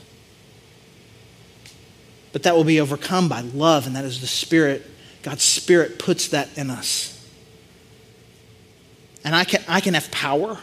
But 2.31 2.43
that 2.43 2.55
will 2.55 2.63
be 2.63 2.79
overcome 2.79 3.27
by 3.27 3.41
love, 3.41 3.87
and 3.87 3.97
that 3.97 4.05
is 4.05 4.21
the 4.21 4.27
Spirit. 4.27 4.85
God's 5.23 5.43
Spirit 5.43 5.99
puts 5.99 6.29
that 6.29 6.57
in 6.57 6.69
us. 6.69 7.15
And 9.23 9.35
I 9.35 9.43
can, 9.43 9.63
I 9.67 9.81
can 9.81 9.93
have 9.93 10.09
power 10.11 10.57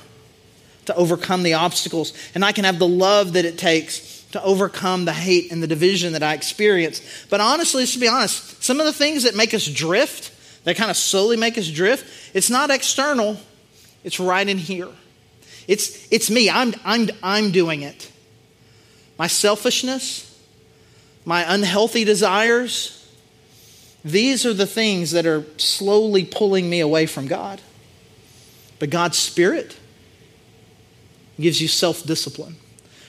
to 0.87 0.95
overcome 0.95 1.43
the 1.43 1.55
obstacles, 1.55 2.13
and 2.35 2.45
I 2.45 2.53
can 2.53 2.65
have 2.65 2.79
the 2.79 2.89
love 2.89 3.35
that 3.35 3.45
it 3.45 3.59
takes 3.59 4.23
to 4.33 4.43
overcome 4.43 5.05
the 5.05 5.13
hate 5.13 5.53
and 5.53 5.63
the 5.63 5.67
division 5.67 6.13
that 6.13 6.23
I 6.23 6.35
experience. 6.35 7.27
But 7.29 7.41
honestly, 7.41 7.83
let's 7.83 7.97
be 7.97 8.09
honest, 8.09 8.63
some 8.63 8.81
of 8.81 8.87
the 8.87 8.93
things 8.93 9.25
that 9.25 9.35
make 9.35 9.53
us 9.55 9.67
drift, 9.67 10.33
that 10.65 10.77
kind 10.77 10.91
of 10.91 10.97
slowly 10.97 11.37
make 11.37 11.59
us 11.59 11.69
drift, 11.69 12.35
it's 12.35 12.51
not 12.51 12.71
external, 12.71 13.37
it's 14.05 14.21
right 14.21 14.49
in 14.49 14.59
here. 14.59 14.89
It's, 15.69 16.11
it's 16.13 16.31
me, 16.31 16.49
I'm, 16.49 16.75
I'm, 16.85 17.11
I'm 17.23 17.51
doing 17.51 17.83
it. 17.83 18.11
My 19.19 19.27
selfishness, 19.27 20.23
my 21.25 21.53
unhealthy 21.53 22.05
desires, 22.05 23.06
these 24.07 24.47
are 24.47 24.55
the 24.55 24.67
things 24.67 25.11
that 25.11 25.27
are 25.27 25.45
slowly 25.57 26.25
pulling 26.25 26.71
me 26.71 26.79
away 26.79 27.07
from 27.07 27.27
God. 27.27 27.61
But 28.79 28.89
God's 28.91 29.19
Spirit 29.19 29.77
gives 31.41 31.61
you 31.61 31.67
self 31.67 32.05
discipline, 32.05 32.55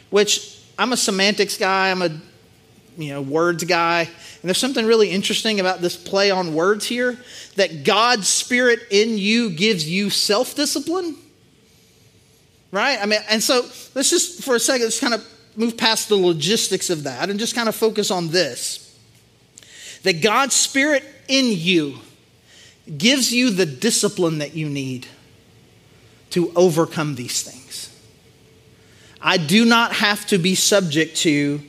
which 0.10 0.60
I'm 0.78 0.94
a 0.94 0.98
semantics 0.98 1.56
guy, 1.56 1.92
I'm 1.92 2.02
a 2.02 2.10
you 2.98 3.14
know, 3.14 3.22
words 3.22 3.64
guy. 3.64 4.02
And 4.02 4.42
there's 4.44 4.58
something 4.58 4.88
really 4.88 5.12
interesting 5.12 5.60
about 5.60 5.82
this 5.82 5.96
play 5.96 6.32
on 6.32 6.56
words 6.56 6.88
here 6.88 7.16
that 7.58 7.84
God's 7.84 8.28
Spirit 8.28 8.80
in 8.90 9.20
you 9.20 9.52
gives 9.52 9.88
you 9.88 10.10
self 10.10 10.56
discipline. 10.56 11.16
Right? 12.72 12.98
I 13.00 13.06
mean, 13.06 13.20
and 13.30 13.44
so 13.44 13.62
let's 13.94 14.10
just 14.10 14.44
for 14.44 14.56
a 14.56 14.60
second, 14.60 14.86
let's 14.86 15.00
kind 15.00 15.14
of 15.14 15.24
move 15.56 15.78
past 15.78 16.10
the 16.10 16.16
logistics 16.16 16.90
of 16.90 17.04
that 17.04 17.30
and 17.30 17.40
just 17.40 17.54
kind 17.54 17.70
of 17.70 17.76
focus 17.76 18.10
on 18.10 18.30
this 18.30 18.87
that 20.04 20.22
God's 20.22 20.56
Spirit 20.56 21.04
in 21.28 21.48
you 21.48 22.00
gives 22.98 23.34
you 23.34 23.50
the 23.50 23.66
discipline 23.66 24.38
that 24.40 24.56
you 24.56 24.70
need 24.70 25.08
to 26.32 26.52
overcome 26.56 27.16
these 27.16 27.42
things. 27.42 27.94
I 29.22 29.38
do 29.38 29.66
not 29.66 29.94
have 29.94 30.26
to 30.28 30.38
be 30.38 30.56
subject 30.56 31.18
to 31.18 31.62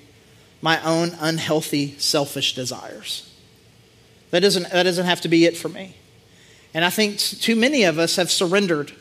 my 0.61 0.83
own 0.83 1.17
unhealthy, 1.21 1.97
selfish 1.99 2.55
desires. 2.55 3.25
That 4.31 4.41
doesn't, 4.41 4.71
that 4.71 4.83
doesn't 4.83 5.07
have 5.07 5.23
to 5.23 5.29
be 5.29 5.47
it 5.47 5.57
for 5.57 5.69
me. 5.69 5.95
And 6.75 6.85
I 6.85 6.91
think 6.91 7.19
too 7.19 7.57
many 7.57 7.85
of 7.85 7.99
us 7.99 8.17
have 8.17 8.31
surrendered. 8.31 8.93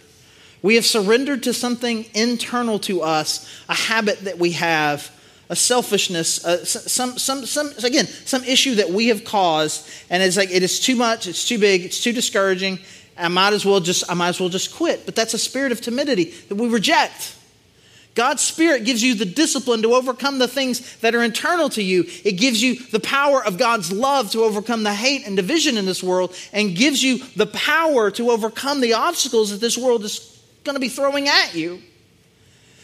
We 0.61 0.75
have 0.75 0.85
surrendered 0.85 1.43
to 1.43 1.53
something 1.53 2.05
internal 2.13 2.79
to 2.79 3.01
us, 3.01 3.47
a 3.67 3.75
habit 3.75 4.21
that 4.21 4.39
we 4.39 4.53
have, 4.53 5.11
a 5.49 5.55
selfishness, 5.55 6.43
uh, 6.43 6.65
some, 6.65 7.17
some, 7.17 7.45
some, 7.45 7.71
again, 7.83 8.05
some 8.05 8.43
issue 8.43 8.75
that 8.75 8.89
we 8.89 9.07
have 9.07 9.23
caused, 9.23 9.89
and 10.09 10.21
it's 10.21 10.37
like 10.37 10.51
it 10.51 10.63
is 10.63 10.79
too 10.79 10.95
much, 10.95 11.27
it's 11.27 11.47
too 11.47 11.57
big, 11.57 11.85
it's 11.85 12.03
too 12.03 12.11
discouraging, 12.11 12.79
I 13.17 13.27
might 13.29 13.53
as 13.53 13.65
well 13.65 13.79
just 13.79 14.09
I 14.09 14.13
might 14.13 14.29
as 14.29 14.39
well 14.39 14.49
just 14.49 14.75
quit. 14.75 15.05
But 15.05 15.15
that's 15.15 15.33
a 15.33 15.39
spirit 15.39 15.71
of 15.71 15.81
timidity 15.81 16.25
that 16.49 16.55
we 16.55 16.67
reject. 16.67 17.35
God's 18.15 18.41
Spirit 18.41 18.83
gives 18.83 19.03
you 19.03 19.13
the 19.13 19.25
discipline 19.25 19.83
to 19.83 19.93
overcome 19.93 20.39
the 20.39 20.47
things 20.47 20.97
that 20.97 21.13
are 21.13 21.21
internal 21.21 21.69
to 21.69 21.83
you. 21.83 22.03
It 22.25 22.31
gives 22.31 22.63
you 22.63 22.79
the 22.87 22.99
power 22.99 23.43
of 23.43 23.59
God's 23.59 23.91
love 23.91 24.31
to 24.31 24.43
overcome 24.43 24.81
the 24.81 24.93
hate 24.93 25.27
and 25.27 25.35
division 25.35 25.77
in 25.77 25.85
this 25.85 26.01
world, 26.01 26.35
and 26.51 26.75
gives 26.75 27.03
you 27.03 27.19
the 27.35 27.45
power 27.45 28.09
to 28.11 28.31
overcome 28.31 28.81
the 28.81 28.93
obstacles 28.93 29.51
that 29.51 29.61
this 29.61 29.77
world 29.77 30.03
is 30.03 30.41
going 30.63 30.73
to 30.73 30.79
be 30.79 30.89
throwing 30.89 31.27
at 31.27 31.53
you. 31.53 31.79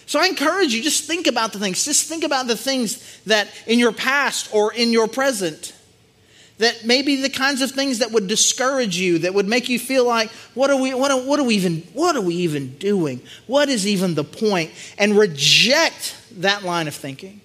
So 0.06 0.20
I 0.20 0.28
encourage 0.28 0.74
you, 0.74 0.84
just 0.84 1.06
think 1.06 1.28
about 1.28 1.54
the 1.54 1.60
things. 1.60 1.86
Just 1.86 2.08
think 2.08 2.24
about 2.24 2.48
the 2.48 2.58
things 2.58 3.22
that 3.26 3.48
in 3.68 3.80
your 3.80 3.94
past 3.94 4.54
or 4.54 4.74
in 4.74 4.92
your 4.92 5.08
present 5.08 5.74
that 6.60 6.86
maybe 6.86 7.18
the 7.18 7.30
kinds 7.30 7.62
of 7.62 7.72
things 7.72 8.00
that 8.00 8.12
would 8.12 8.28
discourage 8.28 8.98
you, 8.98 9.20
that 9.20 9.34
would 9.34 9.48
make 9.48 9.70
you 9.70 9.80
feel 9.80 10.06
like, 10.06 10.30
what 10.54 10.70
are 10.70 10.80
we, 10.80 10.94
what 10.94 11.12
are, 11.12 11.20
what 11.20 11.40
are 11.40 11.44
we 11.44 11.56
even, 11.56 11.82
what 11.94 12.16
are 12.16 12.22
we 12.22 12.36
even 12.36 12.76
doing? 12.78 13.22
What 13.48 13.70
is 13.70 13.88
even 13.88 14.14
the 14.16 14.24
point? 14.24 14.72
And 14.98 15.18
reject 15.18 16.16
that 16.38 16.64
line 16.64 16.88
of 16.88 16.94
thinking 16.94 17.42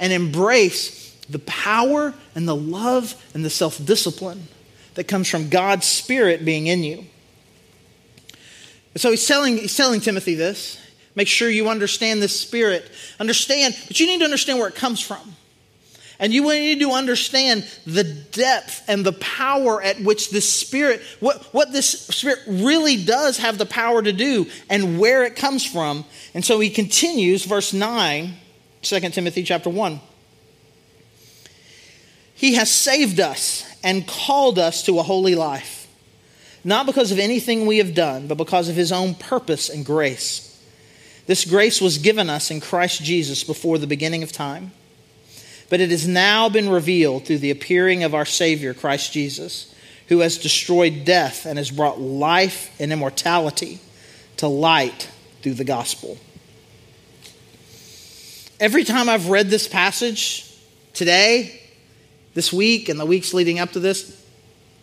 and 0.00 0.12
embrace 0.12 1.14
the 1.28 1.38
power 1.40 2.14
and 2.34 2.48
the 2.48 2.56
love 2.56 3.14
and 3.34 3.44
the 3.44 3.50
self 3.50 3.84
discipline 3.84 4.48
that 4.94 5.04
comes 5.04 5.28
from 5.28 5.48
God's 5.48 5.86
Spirit 5.86 6.44
being 6.44 6.66
in 6.66 6.82
you. 6.82 7.04
so 8.96 9.10
he's 9.10 9.26
telling, 9.26 9.58
he's 9.58 9.76
telling 9.76 10.00
Timothy 10.00 10.34
this. 10.34 10.80
Make 11.18 11.26
sure 11.26 11.50
you 11.50 11.68
understand 11.68 12.22
this 12.22 12.40
spirit. 12.40 12.88
Understand, 13.18 13.76
but 13.88 13.98
you 13.98 14.06
need 14.06 14.20
to 14.20 14.24
understand 14.24 14.60
where 14.60 14.68
it 14.68 14.76
comes 14.76 15.00
from. 15.00 15.34
And 16.20 16.32
you 16.32 16.44
need 16.48 16.78
to 16.78 16.92
understand 16.92 17.66
the 17.84 18.04
depth 18.04 18.84
and 18.86 19.04
the 19.04 19.14
power 19.14 19.82
at 19.82 20.00
which 20.00 20.30
this 20.30 20.48
spirit, 20.48 21.02
what, 21.18 21.42
what 21.52 21.72
this 21.72 21.88
spirit 21.88 22.38
really 22.46 23.04
does 23.04 23.38
have 23.38 23.58
the 23.58 23.66
power 23.66 24.00
to 24.00 24.12
do 24.12 24.46
and 24.70 25.00
where 25.00 25.24
it 25.24 25.34
comes 25.34 25.66
from. 25.66 26.04
And 26.34 26.44
so 26.44 26.60
he 26.60 26.70
continues, 26.70 27.44
verse 27.44 27.72
9, 27.72 28.34
2 28.82 29.00
Timothy 29.10 29.42
chapter 29.42 29.70
1. 29.70 30.00
He 32.32 32.54
has 32.54 32.70
saved 32.70 33.18
us 33.18 33.64
and 33.82 34.06
called 34.06 34.60
us 34.60 34.84
to 34.84 35.00
a 35.00 35.02
holy 35.02 35.34
life, 35.34 35.88
not 36.62 36.86
because 36.86 37.10
of 37.10 37.18
anything 37.18 37.66
we 37.66 37.78
have 37.78 37.96
done, 37.96 38.28
but 38.28 38.36
because 38.36 38.68
of 38.68 38.76
his 38.76 38.92
own 38.92 39.16
purpose 39.16 39.68
and 39.68 39.84
grace. 39.84 40.47
This 41.28 41.44
grace 41.44 41.80
was 41.80 41.98
given 41.98 42.28
us 42.28 42.50
in 42.50 42.60
Christ 42.60 43.04
Jesus 43.04 43.44
before 43.44 43.78
the 43.78 43.86
beginning 43.86 44.24
of 44.24 44.32
time 44.32 44.72
but 45.68 45.80
it 45.80 45.90
has 45.90 46.08
now 46.08 46.48
been 46.48 46.68
revealed 46.68 47.26
through 47.26 47.38
the 47.38 47.50
appearing 47.50 48.02
of 48.02 48.14
our 48.14 48.24
Savior, 48.24 48.72
Christ 48.72 49.12
Jesus, 49.12 49.74
who 50.08 50.20
has 50.20 50.38
destroyed 50.38 51.04
death 51.04 51.44
and 51.44 51.58
has 51.58 51.70
brought 51.70 52.00
life 52.00 52.74
and 52.80 52.92
immortality 52.92 53.78
to 54.38 54.48
light 54.48 55.10
through 55.42 55.54
the 55.54 55.64
gospel. 55.64 56.16
Every 58.58 58.82
time 58.82 59.08
I've 59.08 59.28
read 59.28 59.50
this 59.50 59.68
passage 59.68 60.52
today, 60.94 61.60
this 62.34 62.52
week, 62.52 62.88
and 62.88 62.98
the 62.98 63.06
weeks 63.06 63.34
leading 63.34 63.58
up 63.58 63.72
to 63.72 63.80
this, 63.80 64.24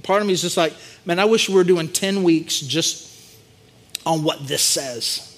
part 0.04 0.22
of 0.22 0.28
me 0.28 0.34
is 0.34 0.42
just 0.42 0.58
like, 0.58 0.74
man, 1.04 1.20
I 1.20 1.26
wish 1.26 1.50
we 1.50 1.56
were 1.56 1.64
doing 1.64 1.90
10 1.90 2.24
weeks 2.24 2.60
just 2.60 3.12
on 4.06 4.24
what 4.24 4.48
this 4.48 4.62
says. 4.62 5.35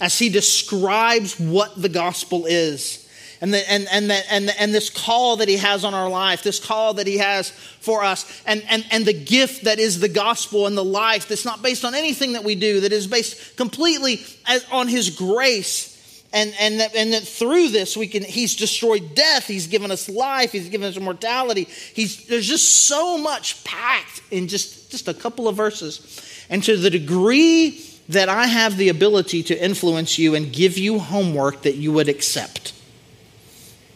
As 0.00 0.18
he 0.18 0.28
describes 0.28 1.38
what 1.38 1.80
the 1.80 1.88
gospel 1.88 2.46
is 2.46 3.04
and, 3.44 3.52
the, 3.52 3.70
and, 3.70 3.86
and, 3.90 4.08
the, 4.08 4.32
and, 4.32 4.48
the, 4.48 4.58
and 4.58 4.74
this 4.74 4.88
call 4.88 5.36
that 5.36 5.48
he 5.48 5.58
has 5.58 5.84
on 5.84 5.92
our 5.92 6.08
life, 6.08 6.42
this 6.42 6.58
call 6.58 6.94
that 6.94 7.06
he 7.06 7.18
has 7.18 7.50
for 7.50 8.02
us, 8.02 8.42
and, 8.46 8.64
and, 8.70 8.86
and 8.90 9.04
the 9.04 9.12
gift 9.12 9.64
that 9.64 9.78
is 9.78 10.00
the 10.00 10.08
gospel 10.08 10.66
and 10.66 10.76
the 10.76 10.84
life 10.84 11.28
that's 11.28 11.44
not 11.44 11.60
based 11.60 11.84
on 11.84 11.94
anything 11.94 12.32
that 12.32 12.42
we 12.42 12.54
do, 12.54 12.80
that 12.80 12.92
is 12.92 13.06
based 13.06 13.56
completely 13.58 14.22
as, 14.46 14.64
on 14.72 14.88
his 14.88 15.10
grace. 15.10 15.90
And, 16.32 16.54
and, 16.58 16.80
that, 16.80 16.96
and 16.96 17.12
that 17.12 17.22
through 17.22 17.68
this, 17.68 17.98
we 17.98 18.08
can, 18.08 18.24
he's 18.24 18.56
destroyed 18.56 19.14
death, 19.14 19.46
he's 19.46 19.66
given 19.66 19.90
us 19.90 20.08
life, 20.08 20.50
he's 20.50 20.70
given 20.70 20.88
us 20.88 20.96
immortality. 20.96 21.68
He's, 21.92 22.26
there's 22.26 22.48
just 22.48 22.86
so 22.86 23.18
much 23.18 23.62
packed 23.62 24.22
in 24.30 24.48
just, 24.48 24.90
just 24.90 25.06
a 25.06 25.14
couple 25.14 25.48
of 25.48 25.54
verses. 25.54 26.46
And 26.48 26.64
to 26.64 26.78
the 26.78 26.88
degree 26.88 27.84
that 28.08 28.28
I 28.28 28.46
have 28.46 28.76
the 28.76 28.88
ability 28.88 29.42
to 29.44 29.64
influence 29.64 30.18
you 30.18 30.34
and 30.34 30.52
give 30.52 30.76
you 30.76 30.98
homework 30.98 31.62
that 31.62 31.76
you 31.76 31.92
would 31.92 32.08
accept. 32.08 32.72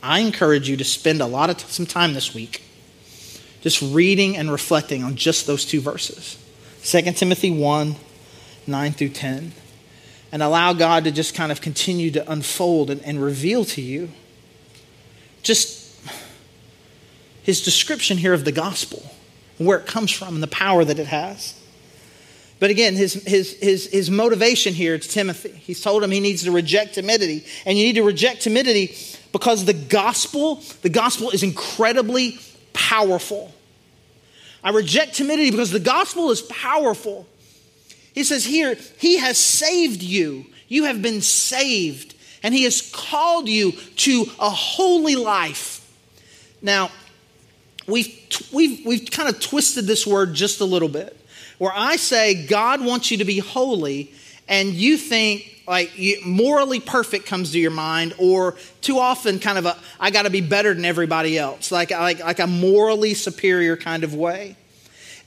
I 0.02 0.20
encourage 0.20 0.68
you 0.68 0.76
to 0.76 0.84
spend 0.84 1.20
a 1.20 1.26
lot 1.26 1.50
of 1.50 1.58
t- 1.58 1.66
some 1.68 1.86
time 1.86 2.14
this 2.14 2.34
week 2.34 2.62
just 3.60 3.82
reading 3.82 4.36
and 4.36 4.50
reflecting 4.50 5.02
on 5.02 5.16
just 5.16 5.46
those 5.46 5.64
two 5.64 5.80
verses 5.80 6.38
2 6.84 7.12
Timothy 7.12 7.50
1 7.50 7.96
9 8.66 8.92
through 8.92 9.08
10 9.08 9.52
and 10.30 10.42
allow 10.42 10.72
God 10.72 11.04
to 11.04 11.10
just 11.10 11.34
kind 11.34 11.50
of 11.50 11.60
continue 11.60 12.10
to 12.12 12.30
unfold 12.30 12.90
and, 12.90 13.02
and 13.02 13.20
reveal 13.20 13.64
to 13.64 13.82
you 13.82 14.10
just 15.42 15.78
his 17.48 17.62
description 17.62 18.18
here 18.18 18.34
of 18.34 18.44
the 18.44 18.52
gospel, 18.52 19.10
and 19.58 19.66
where 19.66 19.78
it 19.78 19.86
comes 19.86 20.10
from, 20.10 20.34
and 20.34 20.42
the 20.42 20.48
power 20.48 20.84
that 20.84 20.98
it 20.98 21.06
has. 21.06 21.58
But 22.60 22.70
again, 22.70 22.94
his, 22.94 23.14
his, 23.14 23.52
his, 23.54 23.86
his 23.86 24.10
motivation 24.10 24.74
here 24.74 24.98
to 24.98 25.08
Timothy, 25.08 25.50
he's 25.50 25.80
told 25.80 26.02
him 26.02 26.10
he 26.10 26.20
needs 26.20 26.42
to 26.42 26.50
reject 26.50 26.94
timidity. 26.94 27.44
And 27.64 27.78
you 27.78 27.84
need 27.84 27.94
to 27.94 28.02
reject 28.02 28.42
timidity 28.42 28.96
because 29.32 29.64
the 29.64 29.74
gospel, 29.74 30.56
the 30.82 30.88
gospel 30.88 31.30
is 31.30 31.42
incredibly 31.42 32.38
powerful. 32.72 33.54
I 34.62 34.70
reject 34.70 35.14
timidity 35.14 35.50
because 35.50 35.70
the 35.70 35.80
gospel 35.80 36.30
is 36.30 36.42
powerful. 36.42 37.26
He 38.12 38.24
says 38.24 38.44
here, 38.44 38.76
He 38.98 39.18
has 39.18 39.38
saved 39.38 40.02
you. 40.02 40.46
You 40.66 40.84
have 40.84 41.00
been 41.00 41.22
saved, 41.22 42.14
and 42.42 42.52
He 42.52 42.64
has 42.64 42.90
called 42.92 43.48
you 43.48 43.72
to 43.72 44.26
a 44.40 44.50
holy 44.50 45.16
life. 45.16 45.76
Now, 46.60 46.90
we've, 47.86 48.12
we've, 48.52 48.84
we've 48.84 49.10
kind 49.10 49.28
of 49.28 49.40
twisted 49.40 49.86
this 49.86 50.06
word 50.06 50.34
just 50.34 50.60
a 50.60 50.64
little 50.64 50.88
bit, 50.88 51.16
where 51.58 51.72
I 51.74 51.96
say 51.96 52.46
God 52.46 52.84
wants 52.84 53.10
you 53.10 53.18
to 53.18 53.24
be 53.24 53.38
holy, 53.38 54.12
and 54.48 54.72
you 54.72 54.96
think 54.96 55.58
like 55.68 55.92
morally 56.24 56.80
perfect 56.80 57.26
comes 57.26 57.52
to 57.52 57.58
your 57.58 57.70
mind 57.70 58.14
or 58.18 58.56
too 58.80 58.98
often 58.98 59.38
kind 59.38 59.58
of 59.58 59.66
a 59.66 59.76
i 60.00 60.10
got 60.10 60.22
to 60.22 60.30
be 60.30 60.40
better 60.40 60.72
than 60.72 60.84
everybody 60.84 61.38
else 61.38 61.70
like, 61.70 61.90
like, 61.90 62.20
like 62.20 62.38
a 62.38 62.46
morally 62.46 63.14
superior 63.14 63.76
kind 63.76 64.02
of 64.02 64.14
way. 64.14 64.56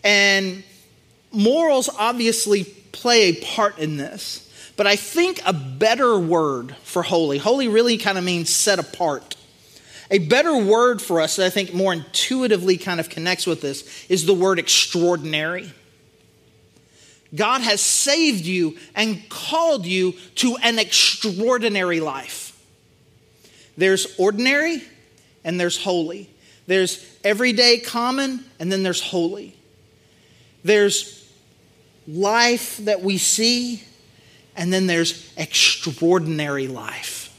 And 0.03 0.63
morals 1.31 1.89
obviously 1.97 2.63
play 2.63 3.29
a 3.29 3.33
part 3.45 3.77
in 3.77 3.97
this 3.97 4.73
but 4.75 4.87
i 4.87 4.95
think 4.95 5.39
a 5.45 5.53
better 5.53 6.17
word 6.17 6.75
for 6.83 7.03
holy 7.03 7.37
holy 7.37 7.67
really 7.67 7.97
kind 7.97 8.17
of 8.17 8.23
means 8.23 8.53
set 8.53 8.79
apart. 8.79 9.35
A 10.09 10.19
better 10.19 10.57
word 10.57 11.01
for 11.01 11.21
us 11.21 11.35
that 11.35 11.45
i 11.45 11.49
think 11.49 11.73
more 11.73 11.93
intuitively 11.93 12.77
kind 12.77 12.99
of 12.99 13.09
connects 13.09 13.45
with 13.45 13.61
this 13.61 14.05
is 14.09 14.25
the 14.25 14.33
word 14.33 14.57
extraordinary 14.57 15.71
God 17.33 17.61
has 17.61 17.79
saved 17.79 18.45
you 18.45 18.77
and 18.93 19.27
called 19.29 19.85
you 19.85 20.13
to 20.35 20.57
an 20.61 20.79
extraordinary 20.79 21.99
life. 21.99 22.59
There's 23.77 24.19
ordinary 24.19 24.83
and 25.43 25.59
there's 25.59 25.81
holy. 25.81 26.29
There's 26.67 27.05
everyday 27.23 27.79
common 27.79 28.43
and 28.59 28.71
then 28.71 28.83
there's 28.83 29.01
holy. 29.01 29.55
There's 30.63 31.29
life 32.07 32.77
that 32.77 33.01
we 33.01 33.17
see 33.17 33.83
and 34.55 34.71
then 34.71 34.87
there's 34.87 35.31
extraordinary 35.37 36.67
life. 36.67 37.33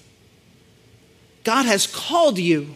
God 1.45 1.67
has 1.67 1.87
called 1.87 2.39
you 2.39 2.75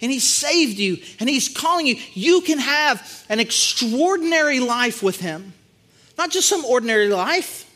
and 0.00 0.10
He 0.10 0.18
saved 0.18 0.78
you 0.78 0.98
and 1.20 1.30
He's 1.30 1.48
calling 1.48 1.86
you. 1.86 1.96
You 2.14 2.40
can 2.40 2.58
have 2.58 3.24
an 3.28 3.38
extraordinary 3.38 4.58
life 4.58 5.04
with 5.04 5.20
Him 5.20 5.52
not 6.18 6.30
just 6.30 6.48
some 6.48 6.64
ordinary 6.64 7.08
life. 7.08 7.68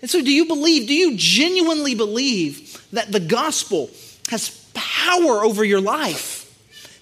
And 0.00 0.10
so, 0.10 0.20
do 0.20 0.32
you 0.32 0.46
believe, 0.46 0.86
do 0.86 0.94
you 0.94 1.16
genuinely 1.16 1.94
believe 1.94 2.86
that 2.92 3.10
the 3.10 3.20
gospel 3.20 3.90
has 4.28 4.50
power 4.74 5.42
over 5.42 5.64
your 5.64 5.80
life? 5.80 6.42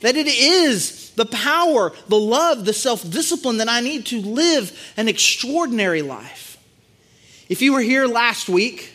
That 0.00 0.16
it 0.16 0.26
is 0.26 1.10
the 1.12 1.26
power, 1.26 1.92
the 2.08 2.18
love, 2.18 2.64
the 2.64 2.72
self 2.72 3.08
discipline 3.08 3.58
that 3.58 3.68
I 3.68 3.80
need 3.80 4.06
to 4.06 4.20
live 4.20 4.92
an 4.96 5.08
extraordinary 5.08 6.02
life? 6.02 6.58
If 7.48 7.60
you 7.60 7.72
were 7.72 7.80
here 7.80 8.06
last 8.06 8.48
week 8.48 8.92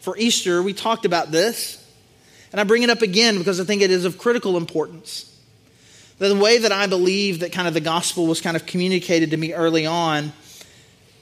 for 0.00 0.16
Easter, 0.16 0.62
we 0.62 0.72
talked 0.72 1.04
about 1.04 1.30
this. 1.30 1.78
And 2.52 2.60
I 2.60 2.64
bring 2.64 2.82
it 2.82 2.90
up 2.90 3.02
again 3.02 3.38
because 3.38 3.60
I 3.60 3.64
think 3.64 3.82
it 3.82 3.90
is 3.90 4.04
of 4.04 4.18
critical 4.18 4.56
importance. 4.56 5.28
The 6.18 6.36
way 6.36 6.58
that 6.58 6.70
I 6.70 6.86
believe 6.86 7.40
that 7.40 7.50
kind 7.50 7.66
of 7.66 7.74
the 7.74 7.80
gospel 7.80 8.26
was 8.26 8.40
kind 8.40 8.56
of 8.56 8.66
communicated 8.66 9.32
to 9.32 9.36
me 9.36 9.52
early 9.52 9.86
on 9.86 10.32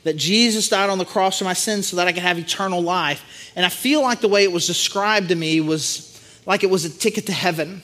that 0.05 0.17
Jesus 0.17 0.69
died 0.69 0.91
on 0.91 0.99
the 0.99 1.05
cross 1.05 1.39
for 1.39 1.45
my 1.45 1.53
sins 1.53 1.89
so 1.89 1.97
that 1.97 2.09
I 2.09 2.13
could 2.13 2.23
have 2.23 2.39
eternal 2.39 2.81
life. 2.81 3.53
And 3.55 3.67
I 3.67 3.69
feel 3.69 4.03
like 4.03 4.21
the 4.21 4.29
way 4.29 4.45
it 4.45 4.53
was 4.53 4.67
described 4.67 5.29
to 5.29 5.35
me 5.35 5.61
was 5.61 6.07
like 6.47 6.65
it 6.65 6.71
was 6.71 6.85
a 6.85 6.91
ticket 6.91 7.27
to 7.27 7.33
heaven. 7.33 7.83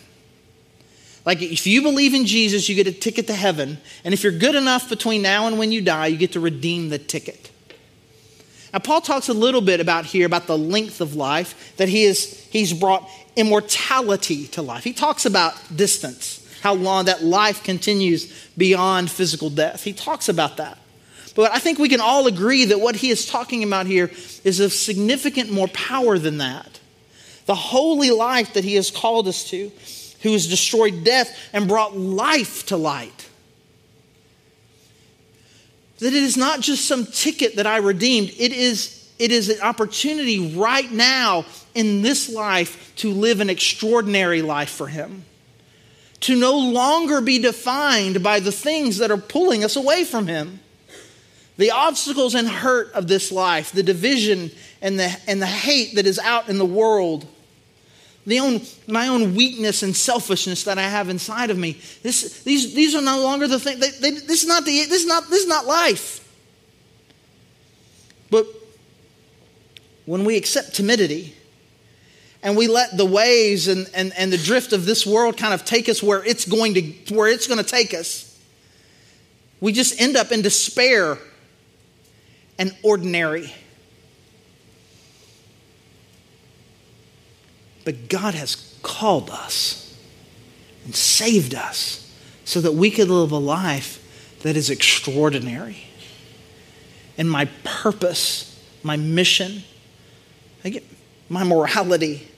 Like 1.26 1.42
if 1.42 1.66
you 1.66 1.82
believe 1.82 2.14
in 2.14 2.24
Jesus, 2.24 2.68
you 2.68 2.74
get 2.74 2.86
a 2.86 2.92
ticket 2.92 3.26
to 3.26 3.34
heaven. 3.34 3.78
And 4.04 4.14
if 4.14 4.22
you're 4.22 4.32
good 4.32 4.54
enough 4.54 4.88
between 4.88 5.22
now 5.22 5.46
and 5.46 5.58
when 5.58 5.72
you 5.72 5.82
die, 5.82 6.06
you 6.06 6.16
get 6.16 6.32
to 6.32 6.40
redeem 6.40 6.88
the 6.88 6.98
ticket. 6.98 7.50
Now, 8.72 8.80
Paul 8.80 9.00
talks 9.00 9.28
a 9.28 9.34
little 9.34 9.60
bit 9.60 9.80
about 9.80 10.04
here 10.04 10.26
about 10.26 10.46
the 10.46 10.58
length 10.58 11.00
of 11.00 11.14
life, 11.14 11.74
that 11.76 11.88
he 11.88 12.04
is, 12.04 12.44
he's 12.50 12.72
brought 12.72 13.08
immortality 13.34 14.48
to 14.48 14.62
life. 14.62 14.84
He 14.84 14.92
talks 14.92 15.24
about 15.24 15.54
distance, 15.74 16.46
how 16.60 16.74
long 16.74 17.06
that 17.06 17.22
life 17.22 17.62
continues 17.62 18.50
beyond 18.56 19.10
physical 19.10 19.50
death. 19.50 19.84
He 19.84 19.92
talks 19.92 20.28
about 20.28 20.58
that. 20.58 20.78
But 21.36 21.52
I 21.52 21.58
think 21.58 21.78
we 21.78 21.90
can 21.90 22.00
all 22.00 22.26
agree 22.26 22.64
that 22.64 22.80
what 22.80 22.96
he 22.96 23.10
is 23.10 23.26
talking 23.26 23.62
about 23.62 23.86
here 23.86 24.10
is 24.42 24.58
of 24.58 24.72
significant 24.72 25.52
more 25.52 25.68
power 25.68 26.18
than 26.18 26.38
that. 26.38 26.80
The 27.44 27.54
holy 27.54 28.10
life 28.10 28.54
that 28.54 28.64
he 28.64 28.74
has 28.74 28.90
called 28.90 29.28
us 29.28 29.48
to, 29.50 29.70
who 30.22 30.32
has 30.32 30.48
destroyed 30.48 31.04
death 31.04 31.38
and 31.52 31.68
brought 31.68 31.96
life 31.96 32.66
to 32.66 32.76
light. 32.76 33.28
That 35.98 36.08
it 36.08 36.14
is 36.14 36.36
not 36.36 36.60
just 36.60 36.86
some 36.86 37.06
ticket 37.06 37.56
that 37.56 37.66
I 37.66 37.76
redeemed, 37.76 38.30
it 38.38 38.52
is, 38.52 39.12
it 39.18 39.30
is 39.30 39.50
an 39.50 39.60
opportunity 39.60 40.56
right 40.56 40.90
now 40.90 41.44
in 41.74 42.00
this 42.02 42.30
life 42.30 42.94
to 42.96 43.12
live 43.12 43.40
an 43.40 43.50
extraordinary 43.50 44.42
life 44.42 44.70
for 44.70 44.88
him 44.88 45.24
to 46.20 46.34
no 46.34 46.58
longer 46.58 47.20
be 47.20 47.38
defined 47.38 48.22
by 48.22 48.40
the 48.40 48.50
things 48.50 48.98
that 48.98 49.10
are 49.10 49.16
pulling 49.18 49.62
us 49.62 49.76
away 49.76 50.02
from 50.02 50.26
Him 50.26 50.60
The 51.56 51.70
obstacles 51.70 52.34
and 52.34 52.48
hurt 52.48 52.92
of 52.92 53.08
this 53.08 53.32
life, 53.32 53.72
the 53.72 53.82
division 53.82 54.50
and 54.82 54.98
the, 54.98 55.16
and 55.26 55.40
the 55.40 55.46
hate 55.46 55.94
that 55.94 56.06
is 56.06 56.18
out 56.18 56.48
in 56.48 56.58
the 56.58 56.66
world, 56.66 57.26
the 58.26 58.40
own, 58.40 58.60
my 58.86 59.08
own 59.08 59.34
weakness 59.34 59.82
and 59.82 59.96
selfishness 59.96 60.64
that 60.64 60.78
I 60.78 60.82
have 60.82 61.08
inside 61.08 61.50
of 61.50 61.56
me. 61.56 61.80
This, 62.02 62.42
these, 62.42 62.74
these 62.74 62.94
are 62.94 63.00
no 63.00 63.22
longer 63.22 63.46
the 63.46 63.58
thing. 63.58 63.78
They, 63.78 63.90
they, 63.90 64.10
this, 64.10 64.42
is 64.42 64.48
not 64.48 64.64
the, 64.64 64.84
this, 64.84 65.02
is 65.02 65.06
not, 65.06 65.30
this 65.30 65.42
is 65.42 65.48
not 65.48 65.64
life. 65.64 66.22
But 68.30 68.46
when 70.04 70.24
we 70.24 70.36
accept 70.36 70.74
timidity 70.74 71.34
and 72.42 72.56
we 72.56 72.66
let 72.66 72.96
the 72.96 73.06
waves 73.06 73.68
and, 73.68 73.88
and, 73.94 74.12
and 74.16 74.32
the 74.32 74.38
drift 74.38 74.72
of 74.72 74.84
this 74.84 75.06
world 75.06 75.36
kind 75.36 75.54
of 75.54 75.64
take 75.64 75.88
us 75.88 76.02
where 76.02 76.24
it's 76.24 76.46
going 76.46 76.74
to 76.74 77.14
where 77.14 77.28
it's 77.28 77.46
going 77.46 77.62
to 77.62 77.68
take 77.68 77.94
us, 77.94 78.38
we 79.60 79.72
just 79.72 80.00
end 80.00 80.16
up 80.16 80.32
in 80.32 80.42
despair 80.42 81.18
and 82.58 82.74
ordinary. 82.82 83.52
But 87.84 88.08
God 88.08 88.34
has 88.34 88.78
called 88.82 89.30
us 89.30 89.96
and 90.84 90.94
saved 90.94 91.54
us 91.54 92.12
so 92.44 92.60
that 92.60 92.72
we 92.72 92.90
could 92.90 93.08
live 93.08 93.32
a 93.32 93.38
life 93.38 94.02
that 94.42 94.56
is 94.56 94.70
extraordinary. 94.70 95.78
And 97.18 97.30
my 97.30 97.46
purpose, 97.64 98.60
my 98.82 98.96
mission, 98.96 99.62
my 101.28 101.44
morality, 101.44 102.28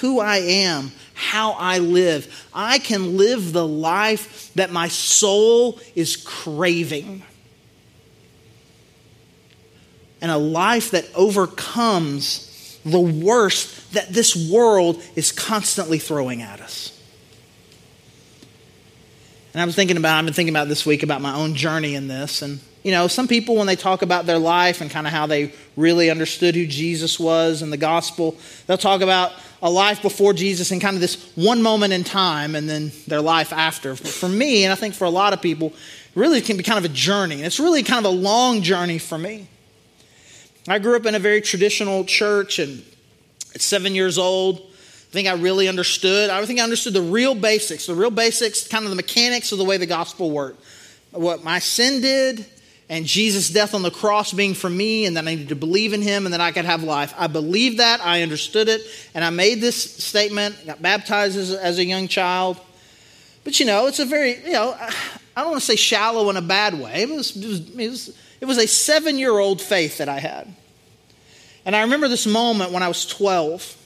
who 0.00 0.20
I 0.20 0.38
am, 0.38 0.92
how 1.14 1.52
I 1.52 1.78
live, 1.78 2.46
I 2.52 2.78
can 2.78 3.16
live 3.16 3.52
the 3.52 3.66
life 3.66 4.52
that 4.54 4.70
my 4.70 4.88
soul 4.88 5.80
is 5.94 6.16
craving. 6.16 7.22
And 10.26 10.32
a 10.32 10.38
life 10.38 10.90
that 10.90 11.08
overcomes 11.14 12.80
the 12.84 12.98
worst 12.98 13.92
that 13.92 14.08
this 14.08 14.50
world 14.50 15.00
is 15.14 15.30
constantly 15.30 16.00
throwing 16.00 16.42
at 16.42 16.60
us. 16.60 17.00
And 19.54 19.62
I 19.62 19.64
was 19.64 19.76
thinking 19.76 19.96
about, 19.96 20.18
I've 20.18 20.24
been 20.24 20.34
thinking 20.34 20.52
about 20.52 20.66
this 20.66 20.84
week 20.84 21.04
about 21.04 21.20
my 21.20 21.32
own 21.32 21.54
journey 21.54 21.94
in 21.94 22.08
this. 22.08 22.42
And, 22.42 22.58
you 22.82 22.90
know, 22.90 23.06
some 23.06 23.28
people, 23.28 23.54
when 23.54 23.68
they 23.68 23.76
talk 23.76 24.02
about 24.02 24.26
their 24.26 24.40
life 24.40 24.80
and 24.80 24.90
kind 24.90 25.06
of 25.06 25.12
how 25.12 25.28
they 25.28 25.52
really 25.76 26.10
understood 26.10 26.56
who 26.56 26.66
Jesus 26.66 27.20
was 27.20 27.62
and 27.62 27.72
the 27.72 27.76
gospel, 27.76 28.36
they'll 28.66 28.76
talk 28.76 29.02
about 29.02 29.30
a 29.62 29.70
life 29.70 30.02
before 30.02 30.32
Jesus 30.32 30.72
and 30.72 30.80
kind 30.80 30.96
of 30.96 31.00
this 31.00 31.30
one 31.36 31.62
moment 31.62 31.92
in 31.92 32.02
time 32.02 32.56
and 32.56 32.68
then 32.68 32.90
their 33.06 33.20
life 33.20 33.52
after. 33.52 33.94
For 33.94 34.28
me, 34.28 34.64
and 34.64 34.72
I 34.72 34.74
think 34.74 34.94
for 34.94 35.04
a 35.04 35.10
lot 35.10 35.32
of 35.32 35.40
people, 35.40 35.72
really 36.16 36.40
can 36.40 36.56
be 36.56 36.64
kind 36.64 36.84
of 36.84 36.84
a 36.84 36.92
journey. 36.92 37.36
And 37.36 37.44
it's 37.44 37.60
really 37.60 37.84
kind 37.84 38.04
of 38.04 38.12
a 38.12 38.16
long 38.16 38.62
journey 38.62 38.98
for 38.98 39.18
me. 39.18 39.46
I 40.68 40.78
grew 40.78 40.96
up 40.96 41.06
in 41.06 41.14
a 41.14 41.20
very 41.20 41.40
traditional 41.40 42.04
church, 42.04 42.58
and 42.58 42.82
at 43.54 43.60
seven 43.60 43.94
years 43.94 44.18
old, 44.18 44.58
I 44.58 45.12
think 45.12 45.28
I 45.28 45.34
really 45.34 45.68
understood. 45.68 46.28
I 46.28 46.44
think 46.44 46.58
I 46.58 46.64
understood 46.64 46.92
the 46.92 47.02
real 47.02 47.34
basics, 47.34 47.86
the 47.86 47.94
real 47.94 48.10
basics, 48.10 48.66
kind 48.66 48.84
of 48.84 48.90
the 48.90 48.96
mechanics 48.96 49.52
of 49.52 49.58
the 49.58 49.64
way 49.64 49.76
the 49.76 49.86
gospel 49.86 50.30
worked. 50.30 50.62
What 51.12 51.44
my 51.44 51.60
sin 51.60 52.00
did, 52.00 52.44
and 52.88 53.06
Jesus' 53.06 53.48
death 53.48 53.74
on 53.74 53.82
the 53.82 53.90
cross 53.90 54.32
being 54.32 54.54
for 54.54 54.68
me, 54.68 55.06
and 55.06 55.16
that 55.16 55.26
I 55.26 55.30
needed 55.30 55.48
to 55.50 55.56
believe 55.56 55.92
in 55.92 56.02
him 56.02 56.26
and 56.26 56.32
that 56.32 56.40
I 56.40 56.50
could 56.50 56.64
have 56.64 56.82
life. 56.82 57.14
I 57.16 57.28
believed 57.28 57.78
that, 57.78 58.00
I 58.00 58.22
understood 58.22 58.68
it, 58.68 58.82
and 59.14 59.24
I 59.24 59.30
made 59.30 59.60
this 59.60 59.80
statement, 59.80 60.66
got 60.66 60.82
baptized 60.82 61.38
as, 61.38 61.52
as 61.52 61.78
a 61.78 61.84
young 61.84 62.08
child. 62.08 62.60
But 63.44 63.60
you 63.60 63.66
know, 63.66 63.86
it's 63.86 64.00
a 64.00 64.04
very, 64.04 64.36
you 64.44 64.52
know, 64.52 64.76
I 65.36 65.42
don't 65.42 65.50
want 65.50 65.60
to 65.60 65.66
say 65.66 65.76
shallow 65.76 66.28
in 66.30 66.36
a 66.36 66.42
bad 66.42 66.74
way. 66.74 67.02
It 67.02 67.08
was, 67.08 67.36
it 67.36 67.46
was, 67.46 67.60
it 67.78 67.88
was 67.88 68.18
it 68.40 68.44
was 68.44 68.58
a 68.58 68.66
seven 68.66 69.18
year 69.18 69.38
old 69.38 69.60
faith 69.60 69.98
that 69.98 70.08
I 70.08 70.18
had. 70.18 70.54
And 71.64 71.74
I 71.74 71.82
remember 71.82 72.08
this 72.08 72.26
moment 72.26 72.70
when 72.70 72.82
I 72.82 72.88
was 72.88 73.04
12. 73.06 73.76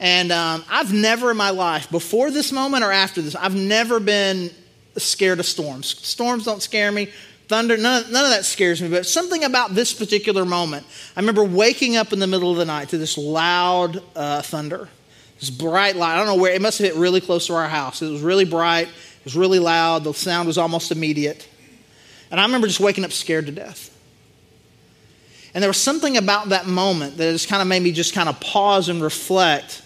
And 0.00 0.32
um, 0.32 0.64
I've 0.68 0.92
never 0.92 1.30
in 1.30 1.36
my 1.36 1.50
life, 1.50 1.90
before 1.90 2.30
this 2.30 2.52
moment 2.52 2.84
or 2.84 2.90
after 2.90 3.22
this, 3.22 3.36
I've 3.36 3.54
never 3.54 4.00
been 4.00 4.50
scared 4.96 5.40
of 5.40 5.46
storms. 5.46 5.86
Storms 5.86 6.44
don't 6.44 6.62
scare 6.62 6.90
me. 6.90 7.10
Thunder, 7.48 7.76
none, 7.76 8.10
none 8.10 8.24
of 8.24 8.30
that 8.30 8.44
scares 8.44 8.80
me. 8.80 8.88
But 8.88 9.06
something 9.06 9.44
about 9.44 9.74
this 9.74 9.92
particular 9.92 10.44
moment, 10.44 10.86
I 11.14 11.20
remember 11.20 11.44
waking 11.44 11.96
up 11.96 12.12
in 12.12 12.18
the 12.18 12.26
middle 12.26 12.50
of 12.50 12.56
the 12.56 12.64
night 12.64 12.88
to 12.90 12.98
this 12.98 13.18
loud 13.18 14.02
uh, 14.16 14.40
thunder, 14.42 14.88
this 15.38 15.50
bright 15.50 15.96
light. 15.96 16.14
I 16.14 16.16
don't 16.16 16.26
know 16.26 16.40
where, 16.42 16.54
it 16.54 16.62
must 16.62 16.78
have 16.78 16.86
hit 16.88 16.96
really 16.96 17.20
close 17.20 17.46
to 17.48 17.54
our 17.54 17.68
house. 17.68 18.00
It 18.00 18.10
was 18.10 18.22
really 18.22 18.46
bright, 18.46 18.88
it 18.88 19.24
was 19.24 19.36
really 19.36 19.58
loud, 19.58 20.04
the 20.04 20.14
sound 20.14 20.46
was 20.46 20.56
almost 20.56 20.90
immediate. 20.90 21.46
And 22.34 22.40
I 22.40 22.44
remember 22.46 22.66
just 22.66 22.80
waking 22.80 23.04
up 23.04 23.12
scared 23.12 23.46
to 23.46 23.52
death. 23.52 23.96
And 25.54 25.62
there 25.62 25.70
was 25.70 25.76
something 25.76 26.16
about 26.16 26.48
that 26.48 26.66
moment 26.66 27.16
that 27.16 27.30
just 27.30 27.48
kind 27.48 27.62
of 27.62 27.68
made 27.68 27.80
me 27.80 27.92
just 27.92 28.12
kind 28.12 28.28
of 28.28 28.40
pause 28.40 28.88
and 28.88 29.00
reflect 29.00 29.82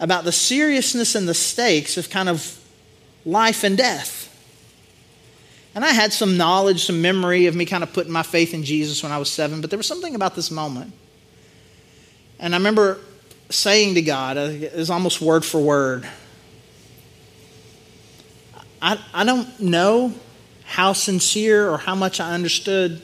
about 0.00 0.24
the 0.24 0.32
seriousness 0.32 1.14
and 1.14 1.28
the 1.28 1.34
stakes 1.34 1.98
of 1.98 2.08
kind 2.08 2.30
of 2.30 2.58
life 3.26 3.64
and 3.64 3.76
death. 3.76 4.32
And 5.74 5.84
I 5.84 5.90
had 5.90 6.10
some 6.14 6.38
knowledge, 6.38 6.86
some 6.86 7.02
memory 7.02 7.44
of 7.44 7.54
me 7.54 7.66
kind 7.66 7.82
of 7.82 7.92
putting 7.92 8.12
my 8.12 8.22
faith 8.22 8.54
in 8.54 8.64
Jesus 8.64 9.02
when 9.02 9.12
I 9.12 9.18
was 9.18 9.30
seven, 9.30 9.60
but 9.60 9.68
there 9.68 9.76
was 9.78 9.86
something 9.86 10.14
about 10.14 10.34
this 10.34 10.50
moment. 10.50 10.94
And 12.38 12.54
I 12.54 12.56
remember 12.56 12.98
saying 13.50 13.96
to 13.96 14.00
God, 14.00 14.38
uh, 14.38 14.48
it 14.52 14.74
was 14.74 14.88
almost 14.88 15.20
word 15.20 15.44
for 15.44 15.60
word, 15.60 16.08
I, 18.80 18.98
I 19.12 19.24
don't 19.24 19.60
know 19.60 20.14
how 20.66 20.92
sincere 20.92 21.70
or 21.70 21.78
how 21.78 21.94
much 21.94 22.20
I 22.20 22.34
understood 22.34 23.00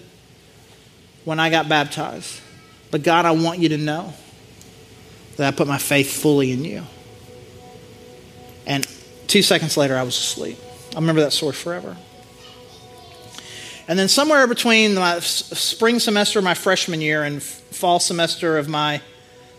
when 1.24 1.40
I 1.40 1.48
got 1.48 1.68
baptized. 1.68 2.40
But 2.90 3.02
God, 3.02 3.24
I 3.24 3.30
want 3.30 3.60
you 3.60 3.70
to 3.70 3.78
know 3.78 4.12
that 5.36 5.46
I 5.52 5.56
put 5.56 5.66
my 5.66 5.78
faith 5.78 6.12
fully 6.12 6.52
in 6.52 6.64
you. 6.64 6.82
And 8.66 8.86
two 9.28 9.42
seconds 9.42 9.76
later, 9.76 9.96
I 9.96 10.02
was 10.02 10.16
asleep. 10.16 10.58
I 10.92 10.96
remember 10.96 11.22
that 11.22 11.32
story 11.32 11.52
forever. 11.52 11.96
And 13.88 13.98
then 13.98 14.08
somewhere 14.08 14.46
between 14.46 14.94
my 14.94 15.20
spring 15.20 15.98
semester 15.98 16.38
of 16.38 16.44
my 16.44 16.54
freshman 16.54 17.00
year 17.00 17.24
and 17.24 17.42
fall 17.42 17.98
semester 17.98 18.58
of 18.58 18.68
my 18.68 19.00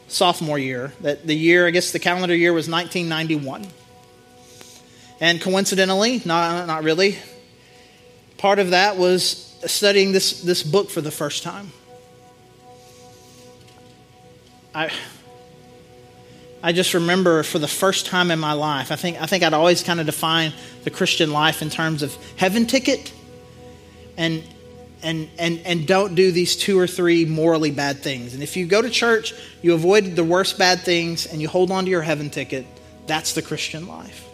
sophomore 0.08 0.60
year, 0.60 0.94
that 1.02 1.26
the 1.26 1.36
year, 1.36 1.68
I 1.68 1.72
guess 1.72 1.92
the 1.92 2.00
calendar 2.00 2.36
year 2.36 2.54
was 2.54 2.70
1991. 2.70 3.68
And 5.20 5.42
coincidentally, 5.42 6.22
not, 6.26 6.68
not 6.68 6.84
really, 6.84 7.18
part 8.44 8.60
of 8.60 8.72
that 8.72 8.98
was 8.98 9.56
studying 9.66 10.12
this, 10.12 10.42
this 10.42 10.64
book 10.64 10.90
for 10.90 11.00
the 11.00 11.10
first 11.10 11.44
time. 11.44 11.72
I, 14.76 14.92
I 16.62 16.74
just 16.74 16.94
remember 16.94 17.44
for 17.44 17.58
the 17.58 17.70
first 17.70 18.06
time 18.06 18.32
in 18.32 18.40
my 18.40 18.52
life, 18.52 18.92
I 18.92 18.98
think, 18.98 19.22
I 19.22 19.28
think 19.28 19.46
I'd 19.46 19.54
always 19.54 19.82
kind 19.82 20.02
of 20.02 20.06
defined 20.06 20.54
the 20.84 20.90
Christian 20.90 21.32
life 21.32 21.62
in 21.62 21.70
terms 21.70 22.04
of 22.04 22.14
heaven 22.36 22.68
ticket 22.68 23.14
and, 24.18 24.44
and, 25.02 25.30
and, 25.40 25.62
and 25.64 25.88
don't 25.88 26.14
do 26.14 26.30
these 26.34 26.58
two 26.58 26.78
or 26.78 26.86
three 26.86 27.24
morally 27.24 27.72
bad 27.72 28.04
things. 28.04 28.34
And 28.34 28.44
if 28.44 28.58
you 28.58 28.66
go 28.66 28.82
to 28.82 28.90
church, 28.90 29.34
you 29.62 29.74
avoid 29.74 30.18
the 30.18 30.24
worst 30.26 30.58
bad 30.58 30.82
things 30.82 31.28
and 31.28 31.42
you 31.42 31.48
hold 31.48 31.72
on 31.72 31.86
to 31.86 31.90
your 31.90 32.02
heaven 32.02 32.30
ticket, 32.30 32.66
that's 33.08 33.36
the 33.36 33.42
Christian 33.42 33.88
life. 33.88 34.28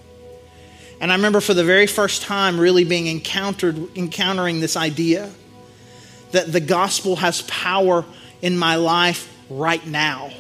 And 1.02 1.12
I 1.12 1.16
remember 1.16 1.40
for 1.40 1.54
the 1.54 1.64
very 1.64 1.88
first 1.88 2.24
time 2.24 2.60
really 2.60 2.84
being 2.84 3.08
encountered, 3.08 3.96
encountering 3.98 4.60
this 4.60 4.76
idea 4.76 5.30
that 6.32 6.52
the 6.52 6.60
gospel 6.60 7.16
has 7.18 7.42
power 7.44 8.06
in 8.42 8.58
my 8.58 8.76
life 8.76 9.34
right 9.50 9.86
now. 9.86 10.32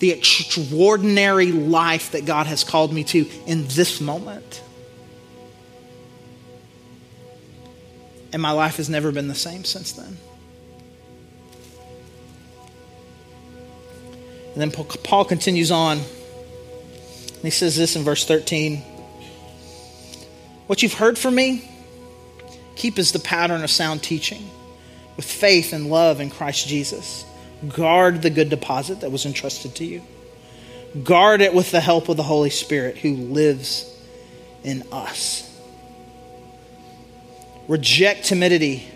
The 0.00 0.10
extraordinary 0.10 1.52
life 1.52 2.12
that 2.12 2.26
God 2.26 2.46
has 2.46 2.64
called 2.64 2.92
me 2.92 3.04
to 3.04 3.26
in 3.46 3.66
this 3.68 4.00
moment. 4.00 4.62
And 8.32 8.42
my 8.42 8.50
life 8.50 8.76
has 8.76 8.90
never 8.90 9.12
been 9.12 9.28
the 9.28 9.34
same 9.34 9.64
since 9.64 9.92
then. 9.92 10.18
And 14.52 14.60
then 14.60 14.70
Paul 14.70 15.24
continues 15.24 15.70
on. 15.70 15.98
And 15.98 17.42
he 17.42 17.50
says 17.50 17.76
this 17.76 17.94
in 17.96 18.02
verse 18.02 18.26
13. 18.26 18.95
What 20.66 20.82
you've 20.82 20.94
heard 20.94 21.16
from 21.16 21.34
me, 21.34 21.68
keep 22.74 22.98
as 22.98 23.12
the 23.12 23.18
pattern 23.18 23.62
of 23.62 23.70
sound 23.70 24.02
teaching, 24.02 24.50
with 25.16 25.24
faith 25.24 25.72
and 25.72 25.88
love 25.88 26.20
in 26.20 26.30
Christ 26.30 26.66
Jesus. 26.66 27.24
Guard 27.74 28.22
the 28.22 28.30
good 28.30 28.50
deposit 28.50 29.00
that 29.00 29.10
was 29.10 29.24
entrusted 29.24 29.74
to 29.76 29.84
you. 29.84 30.02
Guard 31.04 31.40
it 31.40 31.54
with 31.54 31.70
the 31.70 31.80
help 31.80 32.08
of 32.08 32.16
the 32.16 32.22
Holy 32.22 32.50
Spirit 32.50 32.98
who 32.98 33.14
lives 33.14 33.92
in 34.64 34.82
us. 34.92 35.42
Reject 37.68 38.24
timidity 38.24 38.86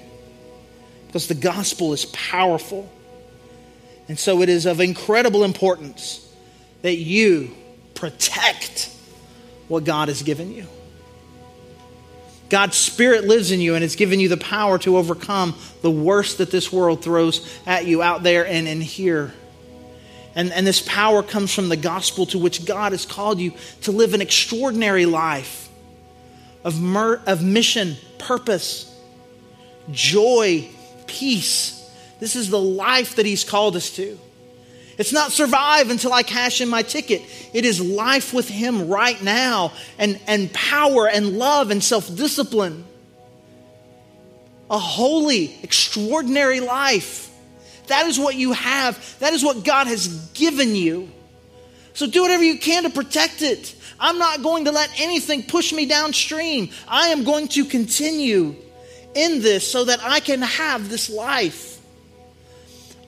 because 1.06 1.28
the 1.28 1.34
gospel 1.34 1.92
is 1.92 2.04
powerful. 2.06 2.90
And 4.08 4.18
so 4.18 4.42
it 4.42 4.48
is 4.48 4.66
of 4.66 4.80
incredible 4.80 5.44
importance 5.44 6.26
that 6.82 6.96
you 6.96 7.52
protect 7.94 8.90
what 9.68 9.84
God 9.84 10.08
has 10.08 10.22
given 10.22 10.52
you 10.52 10.66
God's 12.50 12.76
Spirit 12.76 13.24
lives 13.24 13.52
in 13.52 13.60
you 13.60 13.74
and 13.74 13.84
it's 13.84 13.96
given 13.96 14.20
you 14.20 14.28
the 14.28 14.36
power 14.36 14.78
to 14.80 14.96
overcome 14.96 15.54
the 15.82 15.90
worst 15.90 16.38
that 16.38 16.50
this 16.50 16.70
world 16.72 17.02
throws 17.02 17.48
at 17.64 17.86
you 17.86 18.02
out 18.02 18.22
there 18.22 18.46
and 18.46 18.68
in 18.68 18.80
here. 18.80 19.32
And, 20.34 20.52
and 20.52 20.66
this 20.66 20.82
power 20.82 21.22
comes 21.22 21.54
from 21.54 21.68
the 21.68 21.76
gospel 21.76 22.26
to 22.26 22.38
which 22.38 22.64
God 22.64 22.92
has 22.92 23.06
called 23.06 23.40
you 23.40 23.52
to 23.82 23.92
live 23.92 24.14
an 24.14 24.20
extraordinary 24.20 25.06
life 25.06 25.68
of, 26.64 26.80
mer- 26.80 27.22
of 27.26 27.42
mission, 27.42 27.96
purpose, 28.18 28.94
joy, 29.90 30.68
peace. 31.06 31.76
This 32.20 32.36
is 32.36 32.50
the 32.50 32.60
life 32.60 33.16
that 33.16 33.26
He's 33.26 33.44
called 33.44 33.76
us 33.76 33.90
to. 33.96 34.18
It's 35.00 35.14
not 35.14 35.32
survive 35.32 35.88
until 35.88 36.12
I 36.12 36.22
cash 36.22 36.60
in 36.60 36.68
my 36.68 36.82
ticket. 36.82 37.22
It 37.54 37.64
is 37.64 37.80
life 37.80 38.34
with 38.34 38.50
Him 38.50 38.86
right 38.86 39.20
now 39.22 39.72
and, 39.96 40.20
and 40.26 40.52
power 40.52 41.08
and 41.08 41.38
love 41.38 41.70
and 41.70 41.82
self 41.82 42.14
discipline. 42.14 42.84
A 44.68 44.78
holy, 44.78 45.58
extraordinary 45.62 46.60
life. 46.60 47.34
That 47.86 48.08
is 48.08 48.18
what 48.18 48.34
you 48.34 48.52
have. 48.52 49.18
That 49.20 49.32
is 49.32 49.42
what 49.42 49.64
God 49.64 49.86
has 49.86 50.06
given 50.34 50.76
you. 50.76 51.10
So 51.94 52.06
do 52.06 52.20
whatever 52.20 52.44
you 52.44 52.58
can 52.58 52.82
to 52.82 52.90
protect 52.90 53.40
it. 53.40 53.74
I'm 53.98 54.18
not 54.18 54.42
going 54.42 54.66
to 54.66 54.70
let 54.70 54.90
anything 55.00 55.44
push 55.44 55.72
me 55.72 55.86
downstream. 55.86 56.68
I 56.86 57.08
am 57.08 57.24
going 57.24 57.48
to 57.48 57.64
continue 57.64 58.54
in 59.14 59.40
this 59.40 59.66
so 59.66 59.86
that 59.86 60.00
I 60.02 60.20
can 60.20 60.42
have 60.42 60.90
this 60.90 61.08
life. 61.08 61.79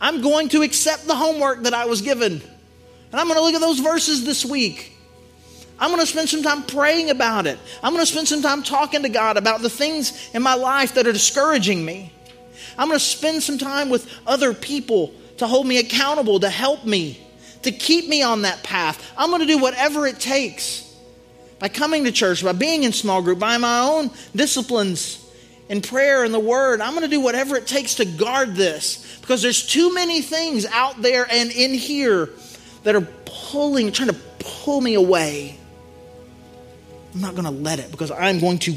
I'm 0.02 0.20
going 0.20 0.48
to 0.48 0.62
accept 0.62 1.06
the 1.06 1.14
homework 1.14 1.62
that 1.62 1.74
I 1.74 1.84
was 1.84 2.02
given. 2.02 2.32
And 2.32 3.20
I'm 3.20 3.28
going 3.28 3.38
to 3.38 3.44
look 3.44 3.54
at 3.54 3.60
those 3.60 3.78
verses 3.78 4.24
this 4.24 4.44
week. 4.44 4.92
I'm 5.78 5.90
going 5.90 6.00
to 6.00 6.06
spend 6.06 6.28
some 6.28 6.42
time 6.42 6.64
praying 6.64 7.10
about 7.10 7.46
it. 7.46 7.56
I'm 7.84 7.92
going 7.92 8.04
to 8.04 8.10
spend 8.10 8.26
some 8.26 8.42
time 8.42 8.64
talking 8.64 9.02
to 9.02 9.08
God 9.08 9.36
about 9.36 9.62
the 9.62 9.70
things 9.70 10.30
in 10.34 10.42
my 10.42 10.54
life 10.54 10.94
that 10.94 11.06
are 11.06 11.12
discouraging 11.12 11.84
me. 11.84 12.12
I'm 12.76 12.88
going 12.88 12.98
to 12.98 13.04
spend 13.04 13.44
some 13.44 13.58
time 13.58 13.90
with 13.90 14.12
other 14.26 14.52
people 14.52 15.14
to 15.38 15.46
hold 15.46 15.68
me 15.68 15.78
accountable, 15.78 16.40
to 16.40 16.50
help 16.50 16.84
me, 16.84 17.24
to 17.62 17.70
keep 17.70 18.08
me 18.08 18.22
on 18.22 18.42
that 18.42 18.64
path. 18.64 19.12
I'm 19.16 19.30
going 19.30 19.40
to 19.40 19.46
do 19.46 19.58
whatever 19.58 20.06
it 20.08 20.18
takes 20.18 20.92
by 21.60 21.68
coming 21.68 22.02
to 22.04 22.12
church, 22.12 22.42
by 22.42 22.52
being 22.52 22.82
in 22.82 22.92
small 22.92 23.22
group, 23.22 23.38
by 23.38 23.56
my 23.56 23.80
own 23.80 24.10
disciplines 24.34 25.21
in 25.68 25.80
prayer 25.80 26.24
and 26.24 26.34
the 26.34 26.40
word. 26.40 26.80
I'm 26.80 26.92
going 26.92 27.02
to 27.02 27.08
do 27.08 27.20
whatever 27.20 27.56
it 27.56 27.66
takes 27.66 27.96
to 27.96 28.04
guard 28.04 28.54
this 28.54 29.18
because 29.20 29.42
there's 29.42 29.66
too 29.66 29.94
many 29.94 30.20
things 30.20 30.66
out 30.66 31.00
there 31.00 31.26
and 31.30 31.50
in 31.50 31.74
here 31.74 32.30
that 32.82 32.94
are 32.94 33.06
pulling, 33.24 33.92
trying 33.92 34.08
to 34.10 34.20
pull 34.38 34.80
me 34.80 34.94
away. 34.94 35.58
I'm 37.14 37.20
not 37.20 37.32
going 37.32 37.44
to 37.44 37.50
let 37.50 37.78
it 37.78 37.90
because 37.90 38.10
I'm 38.10 38.40
going 38.40 38.58
to 38.60 38.76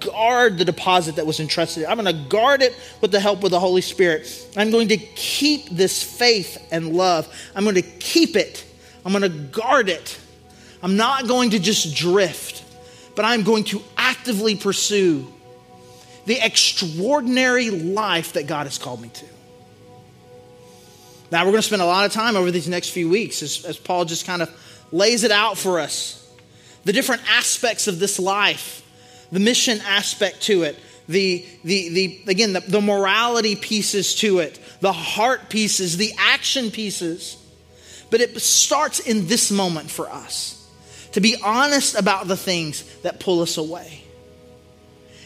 guard 0.00 0.58
the 0.58 0.64
deposit 0.64 1.16
that 1.16 1.26
was 1.26 1.40
entrusted. 1.40 1.84
I'm 1.84 1.98
going 1.98 2.14
to 2.14 2.28
guard 2.28 2.62
it 2.62 2.74
with 3.00 3.10
the 3.10 3.20
help 3.20 3.42
of 3.44 3.50
the 3.50 3.60
Holy 3.60 3.80
Spirit. 3.80 4.48
I'm 4.56 4.70
going 4.70 4.88
to 4.88 4.96
keep 4.96 5.68
this 5.70 6.02
faith 6.02 6.58
and 6.70 6.94
love. 6.94 7.28
I'm 7.54 7.64
going 7.64 7.76
to 7.76 7.82
keep 7.82 8.36
it. 8.36 8.64
I'm 9.04 9.12
going 9.12 9.22
to 9.22 9.28
guard 9.28 9.88
it. 9.88 10.18
I'm 10.82 10.96
not 10.96 11.26
going 11.26 11.50
to 11.50 11.58
just 11.58 11.96
drift, 11.96 12.64
but 13.16 13.24
I'm 13.24 13.42
going 13.42 13.64
to 13.64 13.82
actively 13.96 14.54
pursue 14.54 15.32
the 16.28 16.44
extraordinary 16.44 17.70
life 17.70 18.34
that 18.34 18.46
God 18.46 18.66
has 18.66 18.76
called 18.76 19.00
me 19.00 19.08
to. 19.08 19.24
Now, 21.30 21.44
we're 21.44 21.52
going 21.52 21.62
to 21.62 21.66
spend 21.66 21.80
a 21.80 21.86
lot 21.86 22.04
of 22.04 22.12
time 22.12 22.36
over 22.36 22.50
these 22.50 22.68
next 22.68 22.90
few 22.90 23.08
weeks 23.08 23.42
as, 23.42 23.64
as 23.64 23.78
Paul 23.78 24.04
just 24.04 24.26
kind 24.26 24.42
of 24.42 24.50
lays 24.92 25.24
it 25.24 25.30
out 25.30 25.56
for 25.56 25.80
us 25.80 26.14
the 26.84 26.92
different 26.92 27.22
aspects 27.30 27.86
of 27.86 27.98
this 27.98 28.18
life, 28.18 28.86
the 29.32 29.40
mission 29.40 29.80
aspect 29.86 30.42
to 30.42 30.64
it, 30.64 30.78
the, 31.08 31.46
the, 31.64 31.88
the 31.88 32.22
again, 32.28 32.52
the, 32.52 32.60
the 32.60 32.82
morality 32.82 33.56
pieces 33.56 34.14
to 34.16 34.40
it, 34.40 34.60
the 34.82 34.92
heart 34.92 35.48
pieces, 35.48 35.96
the 35.96 36.12
action 36.18 36.70
pieces. 36.70 37.42
But 38.10 38.20
it 38.20 38.38
starts 38.38 39.00
in 39.00 39.28
this 39.28 39.50
moment 39.50 39.90
for 39.90 40.10
us 40.10 40.54
to 41.12 41.22
be 41.22 41.36
honest 41.42 41.98
about 41.98 42.28
the 42.28 42.36
things 42.36 42.84
that 42.98 43.18
pull 43.18 43.40
us 43.40 43.56
away. 43.56 44.04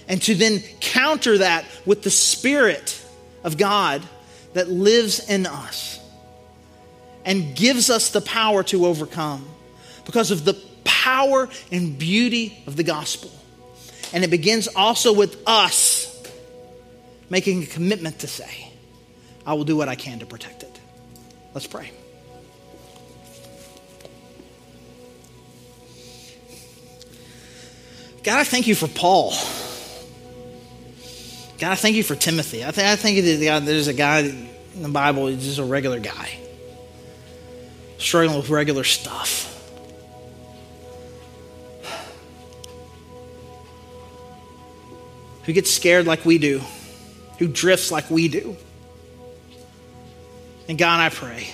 And 0.09 0.21
to 0.23 0.35
then 0.35 0.61
counter 0.81 1.39
that 1.39 1.65
with 1.87 2.03
the 2.03 2.11
Spirit 2.11 3.01
of 3.45 3.57
God 3.57 4.03
that 4.55 4.69
lives 4.69 5.29
in 5.29 5.47
us 5.47 6.01
and 7.25 7.55
gives 7.55 7.89
us 7.91 8.11
the 8.11 8.21
power 8.21 8.63
to 8.65 8.87
overcome 8.87 9.49
because 10.05 10.31
of 10.31 10.45
the 10.45 10.55
power 10.85 11.49
and 11.71 11.99
beauty 11.99 12.63
of 12.67 12.77
the 12.77 12.83
gospel. 12.83 13.31
And 14.13 14.25
it 14.25 14.31
begins 14.31 14.69
also 14.69 15.13
with 15.13 15.43
us 15.47 16.09
making 17.31 17.63
a 17.63 17.67
commitment 17.67 18.19
to 18.21 18.29
say, 18.29 18.71
I 19.47 19.55
will 19.55 19.65
do 19.65 19.77
what 19.77 19.89
I 19.89 19.95
can 19.95 20.19
to 20.19 20.27
protect 20.27 20.63
it. 20.63 20.81
Let's 21.55 21.67
pray. 21.67 21.91
God, 28.23 28.39
I 28.39 28.45
thank 28.45 28.67
you 28.67 28.75
for 28.75 28.87
Paul. 28.87 29.33
God, 31.63 31.71
I 31.71 31.75
thank 31.77 31.95
you 31.95 32.03
for 32.03 32.17
Timothy. 32.17 32.65
I, 32.65 32.73
th- 32.73 32.85
I 32.85 32.97
think 32.97 33.25
there's 33.25 33.87
a 33.87 33.95
guy 33.95 34.19
in 34.19 34.83
the 34.83 34.89
Bible, 34.89 35.29
he's 35.29 35.45
just 35.45 35.61
a 35.61 35.65
regular 35.65 36.01
guy, 36.01 36.29
struggling 37.99 38.37
with 38.37 38.51
regular 38.51 38.83
stuff. 38.83 39.49
Who 45.45 45.53
gets 45.53 45.71
scared 45.71 46.05
like 46.05 46.25
we 46.25 46.39
do, 46.39 46.61
who 47.39 47.47
drifts 47.47 47.93
like 47.93 48.11
we 48.11 48.27
do. 48.27 48.57
And 50.69 50.77
God, 50.77 50.99
I 50.99 51.11
pray 51.11 51.47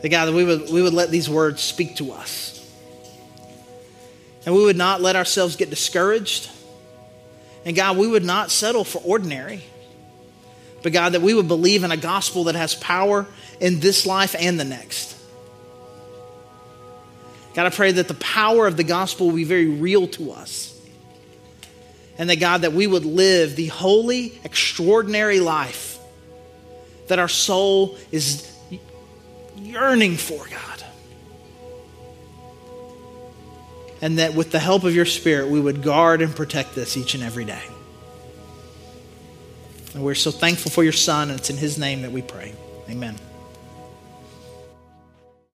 that 0.00 0.10
God, 0.10 0.26
that 0.26 0.32
we 0.32 0.44
would, 0.44 0.70
we 0.70 0.80
would 0.80 0.94
let 0.94 1.10
these 1.10 1.28
words 1.28 1.60
speak 1.60 1.96
to 1.96 2.12
us. 2.12 2.52
And 4.46 4.54
we 4.54 4.62
would 4.62 4.76
not 4.76 5.00
let 5.00 5.16
ourselves 5.16 5.56
get 5.56 5.70
discouraged 5.70 6.50
and 7.64 7.74
God, 7.74 7.96
we 7.96 8.06
would 8.06 8.24
not 8.24 8.50
settle 8.50 8.84
for 8.84 8.98
ordinary. 8.98 9.62
But 10.82 10.92
God, 10.92 11.12
that 11.12 11.22
we 11.22 11.32
would 11.32 11.48
believe 11.48 11.82
in 11.82 11.90
a 11.90 11.96
gospel 11.96 12.44
that 12.44 12.54
has 12.54 12.74
power 12.74 13.26
in 13.58 13.80
this 13.80 14.04
life 14.04 14.36
and 14.38 14.60
the 14.60 14.64
next. 14.64 15.16
God, 17.54 17.66
I 17.66 17.70
pray 17.70 17.92
that 17.92 18.08
the 18.08 18.14
power 18.14 18.66
of 18.66 18.76
the 18.76 18.84
gospel 18.84 19.28
will 19.28 19.36
be 19.36 19.44
very 19.44 19.68
real 19.68 20.08
to 20.08 20.32
us. 20.32 20.70
And 22.18 22.28
that, 22.28 22.36
God, 22.36 22.62
that 22.62 22.72
we 22.72 22.86
would 22.86 23.04
live 23.04 23.56
the 23.56 23.68
holy, 23.68 24.38
extraordinary 24.44 25.40
life 25.40 25.98
that 27.08 27.18
our 27.18 27.28
soul 27.28 27.96
is 28.12 28.50
yearning 29.56 30.16
for, 30.16 30.46
God. 30.48 30.73
And 34.04 34.18
that 34.18 34.34
with 34.34 34.50
the 34.50 34.58
help 34.58 34.84
of 34.84 34.94
your 34.94 35.06
Spirit, 35.06 35.48
we 35.48 35.58
would 35.58 35.82
guard 35.82 36.20
and 36.20 36.36
protect 36.36 36.74
this 36.74 36.94
each 36.94 37.14
and 37.14 37.24
every 37.24 37.46
day. 37.46 37.62
And 39.94 40.04
we're 40.04 40.14
so 40.14 40.30
thankful 40.30 40.70
for 40.70 40.84
your 40.84 40.92
Son, 40.92 41.30
and 41.30 41.40
it's 41.40 41.48
in 41.48 41.56
His 41.56 41.78
name 41.78 42.02
that 42.02 42.12
we 42.12 42.20
pray. 42.20 42.52
Amen. 42.90 43.16